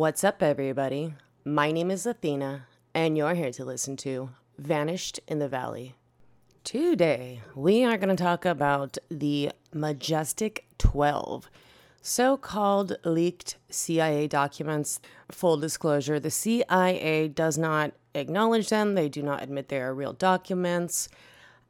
What's 0.00 0.24
up, 0.24 0.42
everybody? 0.42 1.12
My 1.44 1.70
name 1.72 1.90
is 1.90 2.06
Athena, 2.06 2.66
and 2.94 3.18
you're 3.18 3.34
here 3.34 3.50
to 3.50 3.66
listen 3.66 3.98
to 3.98 4.30
Vanished 4.56 5.20
in 5.28 5.40
the 5.40 5.46
Valley. 5.46 5.94
Today, 6.64 7.42
we 7.54 7.84
are 7.84 7.98
going 7.98 8.08
to 8.08 8.16
talk 8.16 8.46
about 8.46 8.96
the 9.10 9.52
Majestic 9.74 10.64
12, 10.78 11.50
so 12.00 12.38
called 12.38 12.96
leaked 13.04 13.58
CIA 13.68 14.26
documents. 14.26 15.00
Full 15.30 15.58
disclosure 15.58 16.18
the 16.18 16.30
CIA 16.30 17.28
does 17.28 17.58
not 17.58 17.92
acknowledge 18.14 18.70
them, 18.70 18.94
they 18.94 19.10
do 19.10 19.22
not 19.22 19.42
admit 19.42 19.68
they 19.68 19.82
are 19.82 19.92
real 19.92 20.14
documents. 20.14 21.10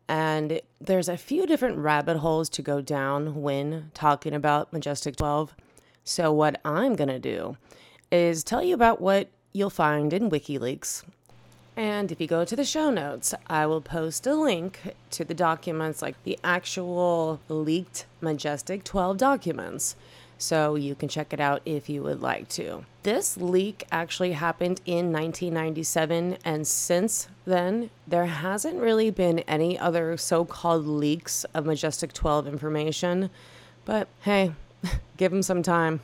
And 0.07 0.61
there's 0.81 1.09
a 1.09 1.17
few 1.17 1.47
different 1.47 1.79
rabbit 1.79 2.19
holes 2.19 2.49
to 2.51 2.63
go 2.63 2.81
down 2.81 3.43
when 3.43 3.91
talking 3.93 4.35
about 4.35 4.73
Majestic 4.73 5.17
12. 5.17 5.53
So, 6.05 6.33
what 6.33 6.61
I'm 6.65 6.95
going 6.95 7.09
to 7.09 7.19
do 7.19 7.57
is 8.11 8.45
tell 8.45 8.63
you 8.63 8.75
about 8.75 9.01
what 9.01 9.29
you'll 9.53 9.71
find 9.71 10.13
in 10.13 10.31
WikiLeaks. 10.31 11.05
And 11.77 12.13
if 12.13 12.21
you 12.21 12.27
go 12.27 12.45
to 12.45 12.57
the 12.57 12.65
show 12.65 12.91
notes, 12.91 13.35
I 13.47 13.67
will 13.67 13.81
post 13.81 14.27
a 14.27 14.35
link 14.35 14.95
to 15.13 15.25
the 15.25 15.35
documents, 15.35 16.03
like 16.03 16.23
the 16.25 16.39
actual 16.45 17.41
leaked 17.49 18.07
Majestic 18.21 18.85
12 18.85 19.17
documents. 19.17 19.97
So 20.37 20.75
you 20.75 20.95
can 20.95 21.09
check 21.09 21.33
it 21.33 21.41
out 21.41 21.63
if 21.65 21.89
you 21.89 22.03
would 22.03 22.23
like 22.23 22.49
to. 22.51 22.85
This 23.03 23.37
leak 23.37 23.85
actually 23.93 24.33
happened 24.33 24.81
in 24.87 25.13
1997, 25.13 26.39
and 26.45 26.67
since 26.67 27.29
then, 27.45 27.91
there 28.07 28.27
hasn't 28.27 28.81
really 28.81 29.11
been 29.11 29.41
any 29.41 29.79
other 29.79 30.17
so 30.17 30.45
called 30.45 30.87
leaks 30.87 31.45
of 31.55 31.67
Majestic 31.67 32.13
12 32.13 32.47
information. 32.47 33.31
But 33.85 34.09
hey, 34.21 34.53
give 35.17 35.31
them 35.31 35.43
some 35.43 35.63
time. 35.63 36.01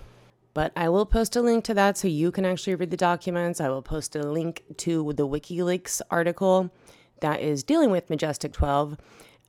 But 0.56 0.72
I 0.74 0.88
will 0.88 1.04
post 1.04 1.36
a 1.36 1.42
link 1.42 1.64
to 1.64 1.74
that 1.74 1.98
so 1.98 2.08
you 2.08 2.30
can 2.30 2.46
actually 2.46 2.76
read 2.76 2.90
the 2.90 2.96
documents. 2.96 3.60
I 3.60 3.68
will 3.68 3.82
post 3.82 4.16
a 4.16 4.22
link 4.22 4.62
to 4.78 5.12
the 5.12 5.28
WikiLeaks 5.28 6.00
article 6.10 6.70
that 7.20 7.42
is 7.42 7.62
dealing 7.62 7.90
with 7.90 8.08
Majestic 8.08 8.54
12. 8.54 8.96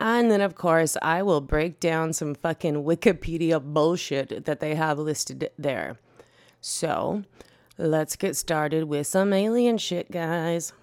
And 0.02 0.30
then, 0.30 0.42
of 0.42 0.56
course, 0.56 0.98
I 1.02 1.24
will 1.24 1.40
break 1.40 1.80
down 1.80 2.12
some 2.12 2.36
fucking 2.36 2.84
Wikipedia 2.84 3.64
bullshit 3.64 4.44
that 4.44 4.60
they 4.60 4.76
have 4.76 5.00
listed 5.00 5.50
there. 5.58 5.98
So, 6.60 7.24
let's 7.78 8.18
get 8.18 8.36
started 8.36 8.84
with 8.84 9.08
some 9.08 9.32
alien 9.32 9.78
shit, 9.78 10.12
guys. 10.12 10.74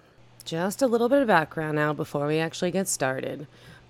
Just 0.43 0.81
a 0.81 0.87
little 0.87 1.07
bit 1.07 1.21
of 1.21 1.27
background 1.27 1.75
now 1.75 1.93
before 1.93 2.25
we 2.25 2.39
actually 2.39 2.71
get 2.71 2.87
started. 2.87 3.45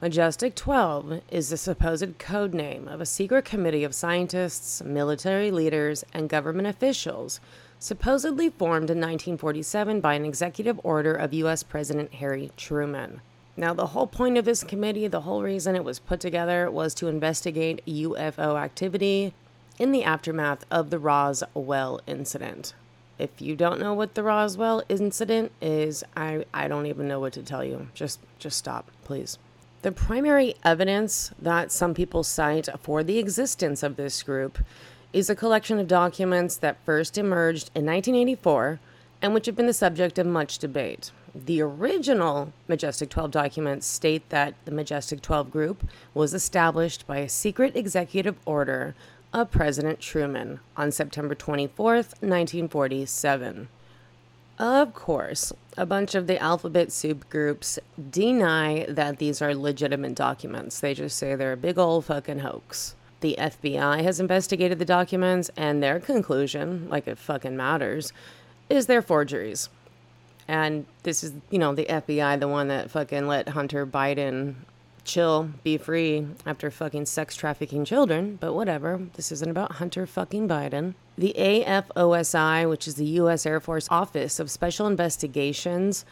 Majestic 0.06 0.54
12 0.54 1.22
is 1.32 1.50
the 1.50 1.58
supposed 1.58 2.20
code 2.20 2.54
name 2.54 2.88
of 2.88 3.02
a 3.02 3.08
secret 3.08 3.44
committee 3.44 3.84
of 3.84 3.96
scientists, 3.96 4.84
military 4.84 5.50
leaders, 5.50 6.06
and 6.14 6.30
government 6.30 6.68
officials 6.68 7.40
supposedly 7.80 8.52
formed 8.52 8.92
in 8.92 9.00
1947 9.00 10.02
by 10.02 10.14
an 10.14 10.24
executive 10.24 10.80
order 10.84 11.16
of 11.16 11.34
U.S. 11.34 11.64
President 11.64 12.14
Harry 12.14 12.52
Truman. 12.56 13.22
Now, 13.58 13.74
the 13.74 13.88
whole 13.88 14.06
point 14.06 14.38
of 14.38 14.46
this 14.46 14.64
committee, 14.64 15.08
the 15.08 15.22
whole 15.22 15.42
reason 15.42 15.76
it 15.76 15.84
was 15.84 15.98
put 15.98 16.20
together, 16.20 16.70
was 16.70 16.94
to 16.94 17.08
investigate 17.08 17.84
UFO 17.88 18.62
activity 18.62 19.34
in 19.80 19.92
the 19.92 20.04
aftermath 20.04 20.66
of 20.70 20.92
the 20.92 21.00
Roswell 21.00 22.00
incident. 22.06 22.76
If 23.18 23.42
you 23.42 23.56
don't 23.56 23.80
know 23.80 23.96
what 23.96 24.14
the 24.14 24.22
Roswell 24.22 24.84
incident 24.88 25.52
is, 25.64 26.04
I, 26.16 26.46
I 26.54 26.68
don't 26.68 26.86
even 26.86 27.08
know 27.08 27.20
what 27.20 27.34
to 27.34 27.42
tell 27.42 27.64
you. 27.64 27.88
Just 27.96 28.20
just 28.38 28.60
stop, 28.60 28.92
please. 29.04 29.40
The 29.82 29.92
primary 29.92 30.56
evidence 30.64 31.32
that 31.40 31.72
some 31.72 31.94
people 31.94 32.24
cite 32.24 32.68
for 32.82 33.04
the 33.04 33.20
existence 33.20 33.84
of 33.84 33.96
this 33.96 34.24
group 34.24 34.60
is 35.14 35.30
a 35.30 35.36
collection 35.36 35.80
of 35.80 35.88
documents 35.88 36.58
that 36.58 36.84
first 36.86 37.18
emerged 37.18 37.70
in 37.76 37.86
1984 37.86 38.80
and 39.22 39.34
which 39.34 39.46
have 39.46 39.56
been 39.56 39.68
the 39.68 39.74
subject 39.74 40.20
of 40.20 40.28
much 40.28 40.58
debate. 40.58 41.12
The 41.34 41.62
original 41.62 42.54
Majestic 42.68 43.10
12 43.10 43.32
documents 43.32 43.86
state 43.86 44.30
that 44.30 44.56
the 44.66 44.72
Majestic 44.72 45.22
12 45.22 45.52
group 45.52 45.88
was 46.14 46.34
established 46.34 47.06
by 47.08 47.18
a 47.18 47.30
secret 47.30 47.76
executive 47.76 48.38
order 48.46 48.96
of 49.34 49.52
President 49.52 50.00
Truman 50.00 50.62
on 50.78 50.92
September 50.92 51.36
24, 51.36 51.96
1947. 51.96 53.68
Of 54.58 54.94
course, 54.94 55.52
a 55.76 55.86
bunch 55.86 56.16
of 56.16 56.28
the 56.28 56.42
alphabet 56.42 56.92
soup 56.92 57.30
groups 57.30 57.78
deny 58.10 58.86
that 58.88 59.18
these 59.18 59.42
are 59.42 59.54
legitimate 59.54 60.16
documents. 60.16 60.80
They 60.80 60.94
just 60.94 61.18
say 61.18 61.36
they're 61.36 61.52
a 61.52 61.58
big 61.58 61.78
old 61.78 62.06
fucking 62.06 62.40
hoax. 62.40 62.96
The 63.20 63.36
FBI 63.38 64.02
has 64.04 64.20
investigated 64.20 64.80
the 64.80 64.86
documents, 64.86 65.50
and 65.58 65.84
their 65.84 66.00
conclusion, 66.00 66.88
like 66.90 67.06
it 67.08 67.18
fucking 67.18 67.58
matters, 67.58 68.14
is 68.70 68.86
they're 68.86 69.02
forgeries. 69.02 69.68
And 70.48 70.86
this 71.04 71.24
is, 71.24 71.34
you 71.50 71.60
know, 71.60 71.76
the 71.76 71.86
FBI, 71.86 72.40
the 72.40 72.48
one 72.48 72.70
that 72.70 72.92
fucking 72.92 73.28
let 73.28 73.50
Hunter 73.50 73.86
Biden 73.86 74.56
chill, 75.06 75.52
be 75.64 75.78
free 75.78 76.28
after 76.46 76.70
fucking 76.70 77.06
sex 77.06 77.36
trafficking 77.36 77.86
children, 77.86 78.38
but 78.42 78.54
whatever. 78.54 79.02
This 79.14 79.32
isn't 79.32 79.50
about 79.50 79.74
Hunter 79.74 80.06
fucking 80.06 80.48
Biden. 80.48 80.96
The 81.18 81.34
AFOSI, 81.38 82.70
which 82.70 82.88
is 82.88 82.96
the 82.96 83.06
U.S. 83.06 83.46
Air 83.46 83.60
Force 83.60 83.88
Office 83.90 84.40
of 84.40 84.52
Special 84.52 84.88
Investigations, 84.88 86.04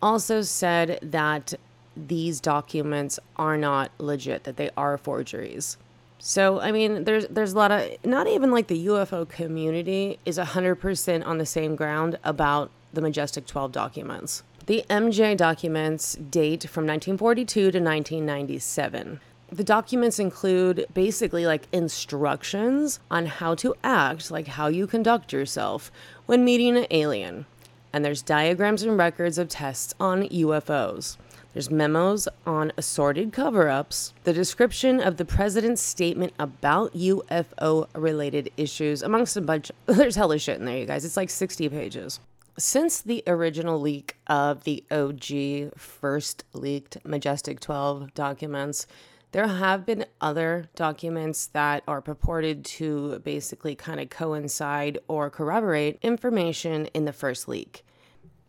also 0.00 0.42
said 0.42 0.98
that 1.02 1.54
these 1.96 2.40
documents 2.40 3.18
are 3.36 3.56
not 3.56 3.90
legit, 3.98 4.44
that 4.44 4.56
they 4.56 4.70
are 4.76 4.98
forgeries. 4.98 5.76
So, 6.18 6.60
I 6.60 6.72
mean, 6.72 7.04
there's 7.04 7.26
there's 7.26 7.52
a 7.52 7.56
lot 7.56 7.70
of 7.70 8.04
not 8.04 8.26
even 8.26 8.50
like 8.50 8.68
the 8.68 8.86
UFO 8.86 9.28
community 9.28 10.18
is 10.24 10.38
100% 10.38 11.26
on 11.26 11.38
the 11.38 11.46
same 11.46 11.76
ground 11.76 12.18
about 12.24 12.70
the 12.94 13.02
Majestic 13.02 13.46
12 13.46 13.72
documents. 13.72 14.42
The 14.66 14.82
MJ 14.88 15.36
documents 15.36 16.14
date 16.14 16.62
from 16.70 16.86
1942 16.86 17.54
to 17.54 17.66
1997. 17.66 19.20
The 19.52 19.62
documents 19.62 20.18
include 20.18 20.86
basically 20.94 21.44
like 21.44 21.68
instructions 21.70 22.98
on 23.10 23.26
how 23.26 23.56
to 23.56 23.74
act, 23.84 24.30
like 24.30 24.46
how 24.46 24.68
you 24.68 24.86
conduct 24.86 25.34
yourself 25.34 25.92
when 26.24 26.46
meeting 26.46 26.78
an 26.78 26.86
alien. 26.90 27.44
And 27.92 28.06
there's 28.06 28.22
diagrams 28.22 28.82
and 28.82 28.96
records 28.96 29.36
of 29.36 29.50
tests 29.50 29.92
on 30.00 30.22
UFOs. 30.30 31.18
There's 31.52 31.70
memos 31.70 32.26
on 32.46 32.72
assorted 32.78 33.34
cover 33.34 33.68
ups, 33.68 34.14
the 34.24 34.32
description 34.32 34.98
of 34.98 35.18
the 35.18 35.26
president's 35.26 35.82
statement 35.82 36.32
about 36.38 36.94
UFO 36.94 37.86
related 37.94 38.50
issues, 38.56 39.02
amongst 39.02 39.36
a 39.36 39.42
bunch. 39.42 39.70
There's 39.86 40.16
hella 40.16 40.38
shit 40.38 40.58
in 40.58 40.64
there, 40.64 40.78
you 40.78 40.86
guys. 40.86 41.04
It's 41.04 41.18
like 41.18 41.28
60 41.28 41.68
pages. 41.68 42.18
Since 42.56 43.00
the 43.00 43.24
original 43.26 43.80
leak 43.80 44.16
of 44.28 44.62
the 44.62 44.84
OG 44.88 45.76
first 45.76 46.44
leaked 46.52 47.04
Majestic 47.04 47.58
12 47.58 48.14
documents, 48.14 48.86
there 49.32 49.48
have 49.48 49.84
been 49.84 50.06
other 50.20 50.68
documents 50.76 51.48
that 51.48 51.82
are 51.88 52.00
purported 52.00 52.64
to 52.64 53.18
basically 53.18 53.74
kind 53.74 53.98
of 53.98 54.08
coincide 54.08 54.98
or 55.08 55.30
corroborate 55.30 55.98
information 56.00 56.86
in 56.94 57.06
the 57.06 57.12
first 57.12 57.48
leak. 57.48 57.84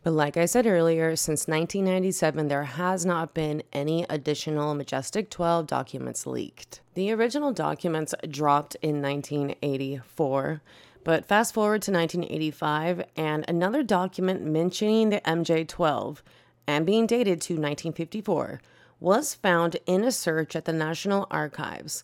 But 0.04 0.14
like 0.14 0.38
I 0.38 0.46
said 0.46 0.68
earlier, 0.68 1.16
since 1.16 1.48
1997, 1.48 2.48
there 2.48 2.64
has 2.64 3.08
not 3.08 3.34
been 3.34 3.64
any 3.74 4.06
additional 4.08 4.76
Majestic 4.76 5.32
12 5.32 5.66
documents 5.66 6.28
leaked. 6.28 6.82
The 6.94 7.12
original 7.12 7.52
documents 7.52 8.14
dropped 8.30 8.76
in 8.84 9.02
1984 9.02 10.62
but 11.06 11.28
fast 11.28 11.54
forward 11.54 11.84
to 11.84 11.92
1985, 11.92 13.06
and 13.16 13.46
another 13.47 13.84
document 13.84 14.44
mentioning 14.44 15.12
the 15.12 15.22
MJ 15.22 15.66
12 15.68 16.24
and 16.68 16.84
being 16.84 17.06
dated 17.06 17.40
to 17.41 17.53
1954 17.53 18.59
was 19.00 19.35
found 19.35 19.78
in 19.85 20.03
a 20.03 20.12
search 20.12 20.56
at 20.56 20.66
the 20.66 20.74
National 20.74 21.28
Archives. 21.29 22.03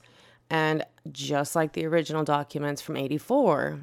And 0.51 0.85
just 1.11 1.55
like 1.55 1.73
the 1.73 1.87
original 1.87 2.23
documents 2.23 2.79
from 2.79 2.95
84, 2.95 3.79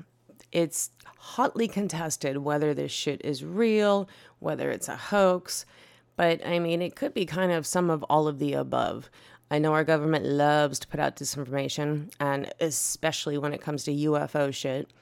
it's 0.53 0.91
hotly 1.17 1.67
contested 1.67 2.39
whether 2.39 2.73
this 2.73 2.93
shit 2.93 3.21
is 3.25 3.45
real, 3.45 4.09
whether 4.39 4.71
it's 4.71 4.89
a 4.89 4.97
hoax. 4.97 5.67
But 6.15 6.47
I 6.47 6.61
mean, 6.61 6.81
it 6.81 6.95
could 6.95 7.13
be 7.13 7.27
kind 7.27 7.51
of 7.51 7.67
some 7.67 7.91
of 7.91 8.05
all 8.05 8.29
of 8.29 8.39
the 8.39 8.53
above. 8.53 9.11
I 9.51 9.59
know 9.59 9.73
our 9.73 9.83
government 9.83 10.27
loves 10.27 10.79
to 10.79 10.87
put 10.87 11.01
out 11.01 11.17
disinformation, 11.17 12.13
and 12.21 12.53
especially 12.61 13.37
when 13.37 13.53
it 13.53 13.61
comes 13.61 13.83
to 13.85 13.93
UFO 13.93 14.55
shit. 14.55 14.93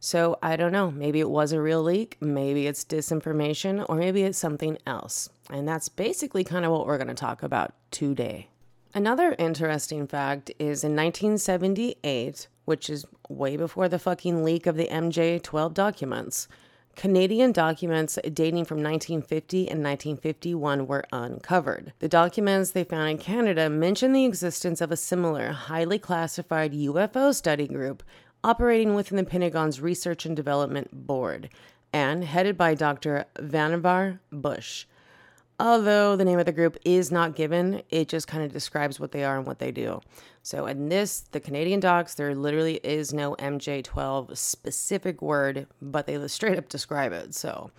So 0.00 0.38
I 0.42 0.56
don't 0.56 0.72
know. 0.72 0.90
Maybe 0.90 1.20
it 1.20 1.28
was 1.28 1.52
a 1.52 1.60
real 1.60 1.82
leak, 1.82 2.16
maybe 2.20 2.66
it's 2.66 2.84
disinformation, 2.84 3.84
or 3.86 3.96
maybe 3.96 4.22
it's 4.22 4.38
something 4.38 4.78
else. 4.86 5.28
And 5.50 5.68
that's 5.68 5.90
basically 5.90 6.42
kind 6.42 6.64
of 6.64 6.72
what 6.72 6.86
we're 6.86 6.96
going 6.96 7.08
to 7.08 7.14
talk 7.14 7.42
about 7.42 7.74
today. 7.90 8.48
Another 8.94 9.36
interesting 9.38 10.06
fact 10.06 10.50
is 10.58 10.82
in 10.82 10.96
1978, 10.96 12.48
which 12.64 12.88
is 12.88 13.04
way 13.28 13.58
before 13.58 13.88
the 13.88 13.98
fucking 13.98 14.42
leak 14.42 14.66
of 14.66 14.76
the 14.76 14.88
MJ 14.88 15.40
12 15.40 15.74
documents, 15.74 16.48
Canadian 16.96 17.52
documents 17.52 18.18
dating 18.32 18.64
from 18.64 18.78
1950 18.78 19.60
and 19.60 19.82
1951 19.82 20.86
were 20.86 21.04
uncovered. 21.12 21.92
The 22.00 22.08
documents 22.08 22.72
they 22.72 22.84
found 22.84 23.10
in 23.10 23.18
Canada 23.18 23.70
mention 23.70 24.12
the 24.12 24.24
existence 24.24 24.80
of 24.80 24.90
a 24.90 24.96
similar, 24.96 25.52
highly 25.52 25.98
classified 25.98 26.72
UFO 26.72 27.34
study 27.34 27.68
group 27.68 28.02
operating 28.42 28.94
within 28.94 29.16
the 29.16 29.24
Pentagon's 29.24 29.80
Research 29.80 30.24
and 30.26 30.34
Development 30.34 31.06
Board 31.06 31.50
and 31.92 32.24
headed 32.24 32.56
by 32.56 32.74
Dr. 32.74 33.26
Vannevar 33.36 34.20
Bush. 34.30 34.86
Although 35.58 36.16
the 36.16 36.24
name 36.24 36.38
of 36.38 36.46
the 36.46 36.52
group 36.52 36.78
is 36.86 37.12
not 37.12 37.36
given, 37.36 37.82
it 37.90 38.08
just 38.08 38.26
kind 38.26 38.42
of 38.42 38.52
describes 38.52 38.98
what 38.98 39.12
they 39.12 39.24
are 39.24 39.36
and 39.36 39.46
what 39.46 39.58
they 39.58 39.70
do. 39.70 40.00
So, 40.42 40.64
in 40.64 40.88
this, 40.88 41.20
the 41.32 41.40
Canadian 41.40 41.80
docs, 41.80 42.14
there 42.14 42.34
literally 42.34 42.76
is 42.82 43.12
no 43.12 43.34
MJ12 43.36 44.38
specific 44.38 45.20
word, 45.20 45.66
but 45.82 46.06
they 46.06 46.26
straight 46.28 46.56
up 46.56 46.70
describe 46.70 47.12
it. 47.12 47.34
So, 47.34 47.70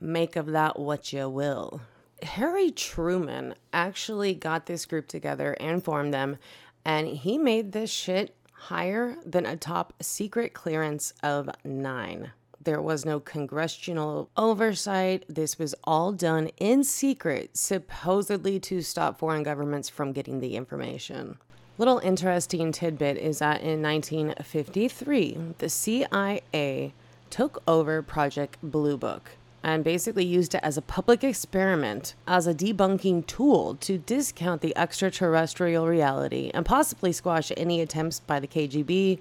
make 0.00 0.34
of 0.34 0.46
that 0.46 0.78
what 0.80 1.12
you 1.12 1.28
will. 1.28 1.82
Harry 2.24 2.72
Truman 2.72 3.54
actually 3.72 4.34
got 4.34 4.66
this 4.66 4.84
group 4.84 5.06
together 5.06 5.56
and 5.60 5.84
formed 5.84 6.12
them, 6.12 6.36
and 6.84 7.06
he 7.06 7.38
made 7.38 7.70
this 7.70 7.90
shit 7.90 8.34
higher 8.60 9.16
than 9.24 9.46
a 9.46 9.56
top 9.56 9.94
secret 10.00 10.52
clearance 10.52 11.14
of 11.22 11.48
nine. 11.64 12.32
There 12.62 12.82
was 12.82 13.06
no 13.06 13.20
congressional 13.20 14.28
oversight. 14.36 15.24
This 15.28 15.58
was 15.58 15.74
all 15.84 16.12
done 16.12 16.50
in 16.58 16.84
secret, 16.84 17.56
supposedly 17.56 18.60
to 18.60 18.82
stop 18.82 19.18
foreign 19.18 19.42
governments 19.42 19.88
from 19.88 20.12
getting 20.12 20.40
the 20.40 20.56
information. 20.56 21.38
Little 21.78 22.00
interesting 22.00 22.70
tidbit 22.70 23.16
is 23.16 23.38
that 23.38 23.62
in 23.62 23.80
1953, 23.80 25.54
the 25.56 25.70
CIA 25.70 26.92
took 27.30 27.62
over 27.66 28.02
Project 28.02 28.58
Blue 28.62 28.98
Book 28.98 29.30
and 29.62 29.84
basically 29.84 30.24
used 30.24 30.54
it 30.54 30.60
as 30.62 30.76
a 30.76 30.82
public 30.82 31.22
experiment 31.22 32.14
as 32.26 32.46
a 32.46 32.54
debunking 32.54 33.26
tool 33.26 33.74
to 33.76 33.98
discount 33.98 34.62
the 34.62 34.76
extraterrestrial 34.76 35.86
reality 35.86 36.50
and 36.54 36.64
possibly 36.64 37.12
squash 37.12 37.52
any 37.56 37.80
attempts 37.80 38.20
by 38.20 38.40
the 38.40 38.48
KGB 38.48 39.18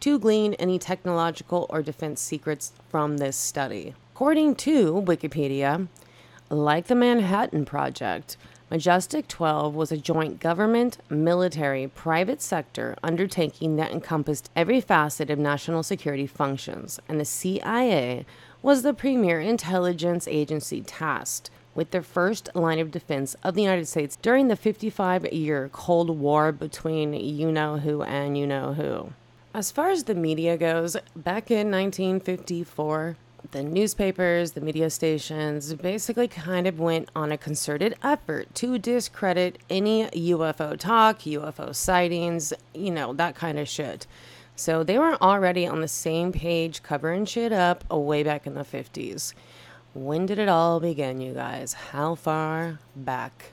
to 0.00 0.18
glean 0.18 0.54
any 0.54 0.78
technological 0.78 1.66
or 1.70 1.82
defense 1.82 2.20
secrets 2.20 2.72
from 2.88 3.16
this 3.16 3.36
study. 3.36 3.94
According 4.14 4.56
to 4.56 4.94
Wikipedia, 4.94 5.88
like 6.50 6.86
the 6.86 6.94
Manhattan 6.94 7.64
Project, 7.64 8.36
Majestic 8.68 9.28
12 9.28 9.76
was 9.76 9.92
a 9.92 9.96
joint 9.96 10.40
government, 10.40 10.98
military, 11.08 11.86
private 11.86 12.42
sector 12.42 12.96
undertaking 13.00 13.76
that 13.76 13.92
encompassed 13.92 14.50
every 14.56 14.80
facet 14.80 15.30
of 15.30 15.38
national 15.38 15.84
security 15.84 16.26
functions, 16.26 16.98
and 17.08 17.20
the 17.20 17.24
CIA 17.24 18.26
was 18.66 18.82
the 18.82 18.92
premier 18.92 19.38
intelligence 19.38 20.26
agency 20.26 20.80
tasked 20.80 21.50
with 21.76 21.92
the 21.92 22.02
first 22.02 22.50
line 22.52 22.80
of 22.80 22.90
defense 22.90 23.36
of 23.44 23.54
the 23.54 23.62
United 23.62 23.86
States 23.86 24.18
during 24.20 24.48
the 24.48 24.56
55 24.56 25.32
year 25.32 25.70
Cold 25.72 26.10
War 26.10 26.50
between 26.50 27.14
you 27.14 27.52
know 27.52 27.78
who 27.78 28.02
and 28.02 28.36
you 28.36 28.44
know 28.44 28.74
who. 28.74 29.12
As 29.54 29.70
far 29.70 29.90
as 29.90 30.02
the 30.02 30.16
media 30.16 30.56
goes, 30.56 30.96
back 31.14 31.48
in 31.48 31.70
1954, 31.70 33.16
the 33.52 33.62
newspapers, 33.62 34.50
the 34.50 34.60
media 34.60 34.90
stations 34.90 35.72
basically 35.74 36.26
kind 36.26 36.66
of 36.66 36.80
went 36.80 37.08
on 37.14 37.30
a 37.30 37.38
concerted 37.38 37.94
effort 38.02 38.52
to 38.56 38.78
discredit 38.78 39.60
any 39.70 40.06
UFO 40.06 40.76
talk, 40.76 41.20
UFO 41.20 41.72
sightings, 41.72 42.52
you 42.74 42.90
know, 42.90 43.12
that 43.12 43.36
kind 43.36 43.60
of 43.60 43.68
shit. 43.68 44.08
So 44.58 44.82
they 44.82 44.98
were 44.98 45.22
already 45.22 45.66
on 45.66 45.82
the 45.82 45.88
same 45.88 46.32
page 46.32 46.82
covering 46.82 47.26
shit 47.26 47.52
up 47.52 47.88
way 47.92 48.22
back 48.22 48.46
in 48.46 48.54
the 48.54 48.62
50s. 48.62 49.34
When 49.92 50.24
did 50.24 50.38
it 50.38 50.48
all 50.48 50.80
begin, 50.80 51.20
you 51.20 51.34
guys? 51.34 51.74
How 51.74 52.14
far 52.14 52.78
back? 52.96 53.52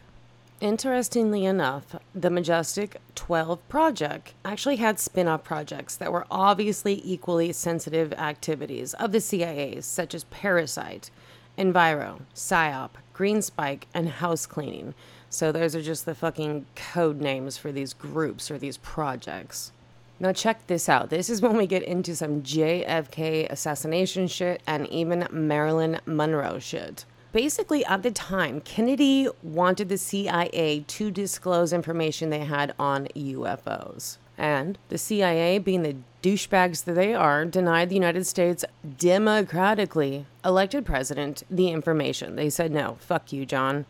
Interestingly 0.62 1.44
enough, 1.44 1.98
the 2.16 2.30
Majestic 2.30 3.02
12 3.16 3.68
project 3.68 4.34
actually 4.46 4.78
had 4.78 4.98
spin 4.98 5.28
off 5.28 5.44
projects 5.44 5.98
that 5.98 6.12
were 6.12 6.26
obviously 6.32 7.02
equally 7.04 7.52
sensitive 7.52 8.14
activities 8.14 8.94
of 8.94 9.12
the 9.12 9.20
CIA, 9.20 9.82
such 9.82 10.16
as 10.16 10.24
Parasite, 10.26 11.12
Enviro, 11.58 12.22
PSYOP, 12.34 12.92
Green 13.12 13.42
Spike, 13.42 13.88
and 13.94 14.08
House 14.08 14.46
Cleaning. 14.46 14.94
So 15.30 15.52
those 15.52 15.76
are 15.76 15.82
just 15.82 16.06
the 16.06 16.16
fucking 16.16 16.66
code 16.76 17.20
names 17.20 17.58
for 17.58 17.74
these 17.74 17.94
groups 17.94 18.50
or 18.50 18.58
these 18.58 18.78
projects. 18.78 19.74
Now, 20.20 20.32
check 20.32 20.68
this 20.68 20.88
out. 20.88 21.10
This 21.10 21.30
is 21.30 21.42
when 21.42 21.58
we 21.58 21.68
get 21.68 21.84
into 21.84 22.16
some 22.16 22.44
JFK 22.44 23.50
assassination 23.50 24.28
shit 24.28 24.62
and 24.66 24.88
even 24.88 25.28
Marilyn 25.32 26.00
Monroe 26.06 26.60
shit 26.60 27.06
basically, 27.34 27.84
at 27.86 28.04
the 28.04 28.12
time, 28.12 28.62
Kennedy 28.62 29.28
wanted 29.42 29.90
the 29.90 29.98
CIA 29.98 30.86
to 30.88 31.12
disclose 31.12 31.74
information 31.74 32.30
they 32.30 32.46
had 32.46 32.74
on 32.80 33.08
UFOs. 33.08 34.18
And 34.38 34.78
the 34.90 34.98
CIA, 34.98 35.60
being 35.60 35.84
the 35.84 35.98
douchebags 36.22 36.86
that 36.86 36.94
they 36.94 37.14
are, 37.14 37.44
denied 37.44 37.90
the 37.90 37.96
United 37.96 38.26
States 38.26 38.64
democratically 38.98 40.26
elected 40.46 40.86
president 40.86 41.44
the 41.50 41.70
information. 41.70 42.36
They 42.36 42.50
said, 42.50 42.72
no, 42.72 42.98
fuck 43.00 43.34
you, 43.34 43.46
John. 43.46 43.86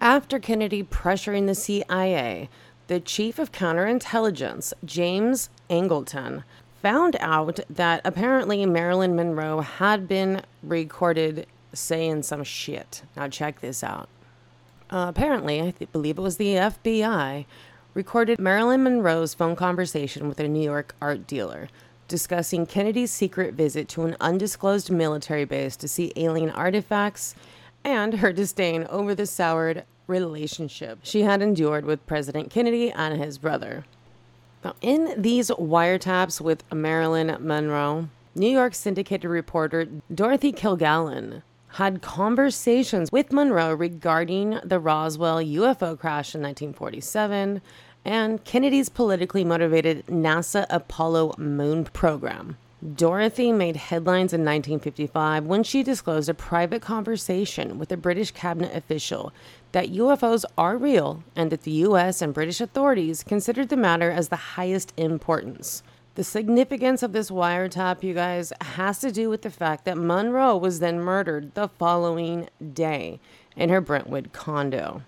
After 0.00 0.38
Kennedy 0.38 0.84
pressuring 0.84 1.46
the 1.46 1.54
CIA, 1.54 2.48
the 2.86 3.00
chief 3.00 3.38
of 3.38 3.52
counterintelligence, 3.52 4.72
James 4.84 5.50
Angleton, 5.70 6.44
found 6.82 7.16
out 7.20 7.60
that 7.68 8.00
apparently 8.04 8.64
Marilyn 8.66 9.16
Monroe 9.16 9.60
had 9.60 10.06
been 10.08 10.42
recorded 10.62 11.46
saying 11.72 12.22
some 12.22 12.44
shit. 12.44 13.02
Now, 13.16 13.28
check 13.28 13.60
this 13.60 13.82
out. 13.82 14.08
Uh, 14.90 15.06
apparently, 15.08 15.60
I 15.60 15.70
th- 15.72 15.92
believe 15.92 16.18
it 16.18 16.22
was 16.22 16.36
the 16.38 16.54
FBI, 16.54 17.44
recorded 17.94 18.38
Marilyn 18.38 18.82
Monroe's 18.82 19.34
phone 19.34 19.56
conversation 19.56 20.28
with 20.28 20.40
a 20.40 20.48
New 20.48 20.62
York 20.62 20.94
art 21.00 21.26
dealer 21.26 21.68
discussing 22.08 22.64
Kennedy's 22.64 23.10
secret 23.10 23.54
visit 23.54 23.86
to 23.90 24.04
an 24.04 24.16
undisclosed 24.20 24.90
military 24.90 25.44
base 25.44 25.76
to 25.76 25.86
see 25.86 26.12
alien 26.16 26.50
artifacts 26.50 27.34
and 27.84 28.14
her 28.14 28.32
disdain 28.32 28.86
over 28.88 29.14
the 29.14 29.26
soured 29.26 29.84
relationship 30.06 30.98
she 31.02 31.22
had 31.22 31.42
endured 31.42 31.84
with 31.84 32.06
President 32.06 32.50
Kennedy 32.50 32.90
and 32.90 33.22
his 33.22 33.36
brother. 33.36 33.84
Now, 34.64 34.74
in 34.80 35.14
these 35.20 35.50
wiretaps 35.50 36.40
with 36.40 36.64
Marilyn 36.72 37.36
Monroe, 37.40 38.08
New 38.34 38.48
York 38.48 38.74
syndicated 38.74 39.30
reporter 39.30 39.86
Dorothy 40.12 40.52
Kilgallen 40.52 41.42
had 41.72 42.02
conversations 42.02 43.12
with 43.12 43.32
Monroe 43.32 43.72
regarding 43.72 44.58
the 44.64 44.80
Roswell 44.80 45.38
UFO 45.38 45.98
crash 45.98 46.34
in 46.34 46.42
1947 46.42 47.60
and 48.04 48.44
Kennedy's 48.44 48.88
politically 48.88 49.44
motivated 49.44 50.06
NASA 50.06 50.66
Apollo 50.70 51.34
moon 51.36 51.84
program. 51.84 52.56
Dorothy 52.94 53.50
made 53.50 53.76
headlines 53.76 54.32
in 54.32 54.42
1955 54.42 55.46
when 55.46 55.64
she 55.64 55.82
disclosed 55.82 56.28
a 56.28 56.34
private 56.34 56.80
conversation 56.80 57.76
with 57.78 57.90
a 57.90 57.96
British 57.96 58.30
cabinet 58.30 58.74
official 58.74 59.32
that 59.78 59.92
UFOs 59.92 60.44
are 60.58 60.76
real 60.76 61.22
and 61.36 61.52
that 61.52 61.62
the 61.62 61.70
US 61.86 62.20
and 62.20 62.34
British 62.34 62.60
authorities 62.60 63.22
considered 63.22 63.68
the 63.68 63.76
matter 63.76 64.10
as 64.10 64.26
the 64.26 64.34
highest 64.58 64.92
importance. 64.96 65.84
The 66.16 66.24
significance 66.24 67.04
of 67.04 67.12
this 67.12 67.30
wiretap, 67.30 68.02
you 68.02 68.12
guys, 68.12 68.52
has 68.60 68.98
to 68.98 69.12
do 69.12 69.30
with 69.30 69.42
the 69.42 69.52
fact 69.52 69.84
that 69.84 69.96
Monroe 69.96 70.56
was 70.56 70.80
then 70.80 70.98
murdered 70.98 71.54
the 71.54 71.68
following 71.68 72.48
day 72.72 73.20
in 73.54 73.68
her 73.68 73.80
Brentwood 73.80 74.32
condo. 74.32 75.02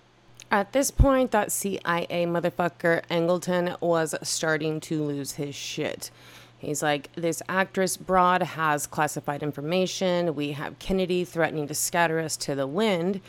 At 0.52 0.72
this 0.72 0.92
point, 0.92 1.32
that 1.32 1.50
CIA 1.50 2.24
motherfucker 2.26 3.04
Angleton 3.10 3.76
was 3.80 4.14
starting 4.22 4.78
to 4.82 5.02
lose 5.02 5.32
his 5.32 5.56
shit. 5.56 6.12
He's 6.58 6.80
like, 6.80 7.10
this 7.16 7.42
actress 7.48 7.96
broad 7.96 8.44
has 8.44 8.86
classified 8.86 9.42
information. 9.42 10.36
We 10.36 10.52
have 10.52 10.78
Kennedy 10.78 11.24
threatening 11.24 11.66
to 11.66 11.74
scatter 11.74 12.20
us 12.20 12.36
to 12.36 12.54
the 12.54 12.68
wind. 12.68 13.20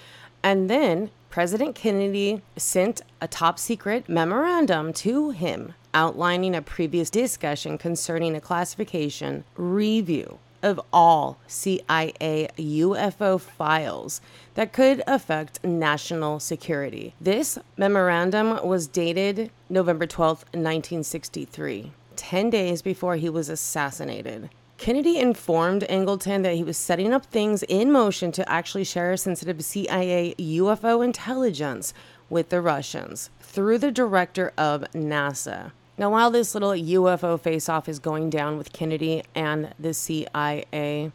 And 0.43 0.69
then 0.69 1.09
President 1.31 1.75
Kennedy 1.75 2.41
sent 2.57 2.99
a 3.21 3.27
top 3.27 3.57
secret 3.57 4.09
memorandum 4.09 4.91
to 4.91 5.29
him 5.29 5.73
outlining 5.93 6.53
a 6.53 6.61
previous 6.61 7.09
discussion 7.09 7.77
concerning 7.77 8.35
a 8.35 8.41
classification 8.41 9.45
review 9.55 10.39
of 10.61 10.79
all 10.91 11.37
CIA 11.47 12.49
UFO 12.57 13.39
files 13.39 14.19
that 14.55 14.73
could 14.73 15.01
affect 15.07 15.63
national 15.63 16.41
security. 16.41 17.13
This 17.21 17.57
memorandum 17.77 18.67
was 18.67 18.87
dated 18.87 19.51
November 19.69 20.05
12, 20.05 20.39
1963, 20.51 21.93
10 22.17 22.49
days 22.49 22.81
before 22.81 23.15
he 23.15 23.29
was 23.29 23.47
assassinated. 23.47 24.49
Kennedy 24.81 25.19
informed 25.19 25.83
Angleton 25.91 26.41
that 26.41 26.55
he 26.55 26.63
was 26.63 26.75
setting 26.75 27.13
up 27.13 27.27
things 27.27 27.61
in 27.61 27.91
motion 27.91 28.31
to 28.31 28.51
actually 28.51 28.83
share 28.83 29.15
sensitive 29.15 29.63
CIA 29.63 30.33
UFO 30.39 31.05
intelligence 31.05 31.93
with 32.31 32.49
the 32.49 32.61
Russians 32.61 33.29
through 33.39 33.77
the 33.77 33.91
director 33.91 34.51
of 34.57 34.81
NASA. 34.91 35.71
Now, 35.99 36.09
while 36.09 36.31
this 36.31 36.55
little 36.55 36.71
UFO 36.71 37.39
face 37.39 37.69
off 37.69 37.87
is 37.87 37.99
going 37.99 38.31
down 38.31 38.57
with 38.57 38.73
Kennedy 38.73 39.21
and 39.35 39.71
the 39.79 39.93
CIA, 39.93 41.11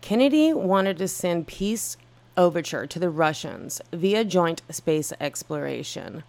Kennedy 0.00 0.52
wanted 0.52 0.96
to 0.98 1.08
send 1.08 1.48
peace 1.48 1.96
overture 2.36 2.86
to 2.86 3.00
the 3.00 3.10
Russians 3.10 3.80
via 3.92 4.24
joint 4.24 4.62
space 4.70 5.12
exploration. 5.20 6.22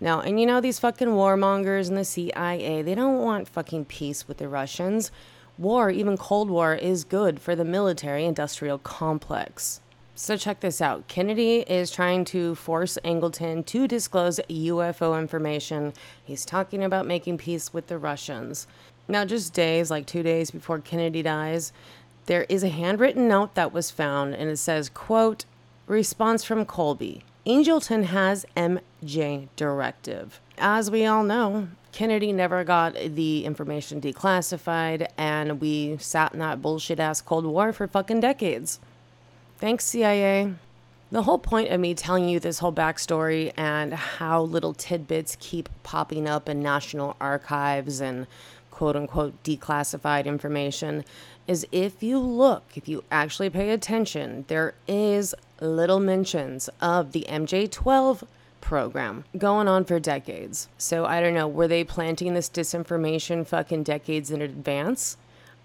Now, 0.00 0.20
and 0.20 0.40
you 0.40 0.46
know, 0.46 0.62
these 0.62 0.78
fucking 0.78 1.08
warmongers 1.08 1.88
and 1.90 1.98
the 1.98 2.06
CIA, 2.06 2.80
they 2.80 2.94
don't 2.94 3.20
want 3.20 3.46
fucking 3.46 3.84
peace 3.84 4.26
with 4.26 4.38
the 4.38 4.48
Russians. 4.48 5.10
War, 5.62 5.90
even 5.90 6.16
Cold 6.16 6.50
War, 6.50 6.74
is 6.74 7.04
good 7.04 7.40
for 7.40 7.54
the 7.54 7.64
military 7.64 8.24
industrial 8.24 8.78
complex. 8.78 9.80
So, 10.14 10.36
check 10.36 10.60
this 10.60 10.80
out 10.80 11.08
Kennedy 11.08 11.60
is 11.60 11.90
trying 11.90 12.24
to 12.26 12.54
force 12.56 12.98
Angleton 13.04 13.64
to 13.66 13.88
disclose 13.88 14.40
UFO 14.50 15.18
information. 15.18 15.94
He's 16.22 16.44
talking 16.44 16.82
about 16.84 17.06
making 17.06 17.38
peace 17.38 17.72
with 17.72 17.86
the 17.86 17.96
Russians. 17.96 18.66
Now, 19.08 19.24
just 19.24 19.54
days, 19.54 19.90
like 19.90 20.06
two 20.06 20.22
days 20.22 20.50
before 20.50 20.80
Kennedy 20.80 21.22
dies, 21.22 21.72
there 22.26 22.44
is 22.48 22.62
a 22.62 22.68
handwritten 22.68 23.26
note 23.26 23.54
that 23.54 23.72
was 23.72 23.90
found, 23.90 24.34
and 24.34 24.50
it 24.50 24.58
says, 24.58 24.88
quote, 24.88 25.44
response 25.86 26.44
from 26.44 26.66
Colby. 26.66 27.22
Angleton 27.46 28.04
has 28.04 28.44
MJ 28.56 29.48
directive. 29.56 30.40
As 30.58 30.90
we 30.90 31.06
all 31.06 31.24
know, 31.24 31.68
Kennedy 31.92 32.32
never 32.32 32.64
got 32.64 32.94
the 32.94 33.44
information 33.44 34.00
declassified, 34.00 35.08
and 35.18 35.60
we 35.60 35.96
sat 35.98 36.32
in 36.32 36.38
that 36.38 36.62
bullshit 36.62 37.00
ass 37.00 37.20
Cold 37.20 37.44
War 37.46 37.72
for 37.72 37.86
fucking 37.86 38.20
decades. 38.20 38.80
Thanks, 39.58 39.84
CIA. 39.84 40.54
The 41.10 41.22
whole 41.24 41.38
point 41.38 41.70
of 41.70 41.78
me 41.78 41.94
telling 41.94 42.28
you 42.28 42.40
this 42.40 42.58
whole 42.58 42.72
backstory 42.72 43.52
and 43.56 43.92
how 43.92 44.42
little 44.42 44.72
tidbits 44.72 45.36
keep 45.38 45.68
popping 45.82 46.26
up 46.26 46.48
in 46.48 46.62
national 46.62 47.16
archives 47.20 48.00
and 48.00 48.26
quote 48.70 48.96
unquote 48.96 49.42
declassified 49.44 50.24
information 50.24 51.04
is 51.46 51.66
if 51.70 52.02
you 52.02 52.18
look, 52.18 52.62
if 52.76 52.88
you 52.88 53.04
actually 53.10 53.50
pay 53.50 53.70
attention, 53.70 54.46
there 54.48 54.72
is 54.88 55.34
little 55.60 56.00
mentions 56.00 56.70
of 56.80 57.12
the 57.12 57.26
MJ12 57.28 58.24
program 58.62 59.24
going 59.36 59.68
on 59.68 59.84
for 59.84 60.00
decades. 60.00 60.68
So 60.78 61.04
I 61.04 61.20
don't 61.20 61.34
know, 61.34 61.46
were 61.46 61.68
they 61.68 61.84
planting 61.84 62.32
this 62.32 62.48
disinformation 62.48 63.46
fucking 63.46 63.82
decades 63.82 64.30
in 64.30 64.40
advance? 64.40 65.18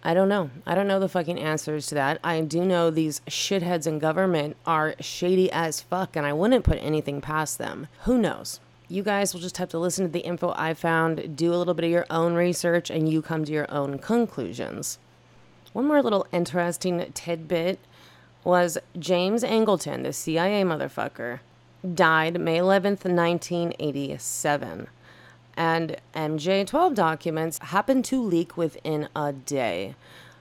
I 0.03 0.13
don't 0.13 0.29
know. 0.29 0.49
I 0.65 0.75
don't 0.75 0.87
know 0.87 0.99
the 0.99 1.09
fucking 1.09 1.39
answers 1.39 1.87
to 1.87 1.95
that. 1.95 2.19
I 2.23 2.41
do 2.41 2.65
know 2.65 2.89
these 2.89 3.21
shitheads 3.27 3.87
in 3.87 3.99
government 3.99 4.57
are 4.65 4.95
shady 4.99 5.51
as 5.51 5.81
fuck, 5.81 6.15
and 6.15 6.25
I 6.25 6.33
wouldn't 6.33 6.65
put 6.65 6.77
anything 6.81 7.21
past 7.21 7.57
them. 7.57 7.87
Who 8.03 8.17
knows? 8.17 8.59
You 8.89 9.03
guys 9.03 9.33
will 9.33 9.41
just 9.41 9.57
have 9.57 9.69
to 9.69 9.79
listen 9.79 10.05
to 10.05 10.11
the 10.11 10.19
info 10.19 10.53
I 10.55 10.73
found, 10.73 11.35
do 11.35 11.53
a 11.53 11.57
little 11.57 11.73
bit 11.73 11.85
of 11.85 11.91
your 11.91 12.05
own 12.09 12.35
research, 12.35 12.89
and 12.89 13.09
you 13.09 13.21
come 13.21 13.43
to 13.43 13.51
your 13.51 13.69
own 13.71 13.99
conclusions. 13.99 14.97
One 15.73 15.87
more 15.87 16.01
little 16.01 16.25
interesting 16.31 17.11
tidbit 17.13 17.79
was 18.43 18.77
James 18.97 19.43
Angleton, 19.43 20.03
the 20.03 20.13
CIA 20.13 20.63
motherfucker, 20.63 21.39
died 21.93 22.39
May 22.39 22.57
11th, 22.57 23.05
1987. 23.05 24.87
And 25.55 25.97
MJ12 26.13 26.93
documents 26.93 27.57
happened 27.59 28.05
to 28.05 28.21
leak 28.21 28.57
within 28.57 29.09
a 29.15 29.33
day. 29.33 29.95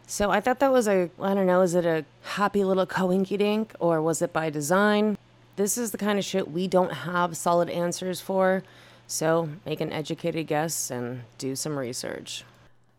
So 0.07 0.31
I 0.31 0.41
thought 0.41 0.61
that 0.61 0.71
was 0.71 0.87
a, 0.87 1.11
I 1.21 1.35
don't 1.35 1.47
know, 1.47 1.63
is 1.63 1.75
it 1.75 1.85
a 1.85 2.05
happy 2.23 2.63
little 2.63 2.87
coinky 2.87 3.39
dink 3.39 3.75
or 3.81 4.01
was 4.01 4.23
it 4.23 4.33
by 4.33 4.51
design? 4.51 5.17
This 5.57 5.77
is 5.79 5.91
the 5.91 5.99
kind 5.99 6.19
of 6.19 6.25
shit 6.25 6.51
we 6.51 6.69
don't 6.69 6.93
have 6.93 7.37
solid 7.37 7.71
answers 7.71 8.21
for. 8.21 8.63
So 9.07 9.49
make 9.65 9.81
an 9.81 9.93
educated 9.93 10.47
guess 10.47 10.91
and 10.91 11.23
do 11.39 11.57
some 11.57 11.79
research. 11.79 12.45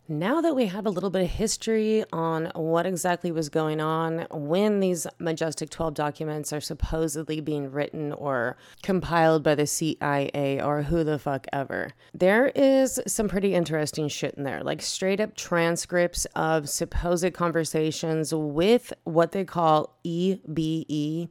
Now 0.10 0.40
that 0.40 0.56
we 0.56 0.68
have 0.68 0.86
a 0.86 0.90
little 0.90 1.10
bit 1.10 1.24
of 1.24 1.30
history 1.32 2.06
on 2.14 2.50
what 2.56 2.86
exactly 2.86 3.30
was 3.30 3.50
going 3.50 3.82
on 3.82 4.26
when 4.32 4.80
these 4.80 5.06
Majestic 5.20 5.70
12 5.70 5.96
documents 5.96 6.54
are 6.54 6.62
supposedly 6.62 7.42
being 7.42 7.70
written 7.70 8.14
or 8.14 8.56
compiled 8.84 9.44
by 9.44 9.56
the 9.56 9.68
CIA 9.68 10.62
or 10.64 10.84
who 10.84 11.04
the 11.04 11.20
fuck 11.20 11.46
ever, 11.52 11.92
there 12.14 12.48
is 12.56 13.02
some 13.06 13.28
pretty 13.28 13.54
interesting 13.54 14.08
shit 14.08 14.36
in 14.36 14.44
there, 14.44 14.64
like 14.64 14.82
straight 14.82 15.20
up 15.20 15.36
transcripts 15.36 16.24
of 16.38 16.70
supposed 16.70 17.34
conversations 17.34 18.34
with 18.34 18.94
what 19.04 19.34
they 19.34 19.44
call 19.44 19.98
EBE 20.06 21.28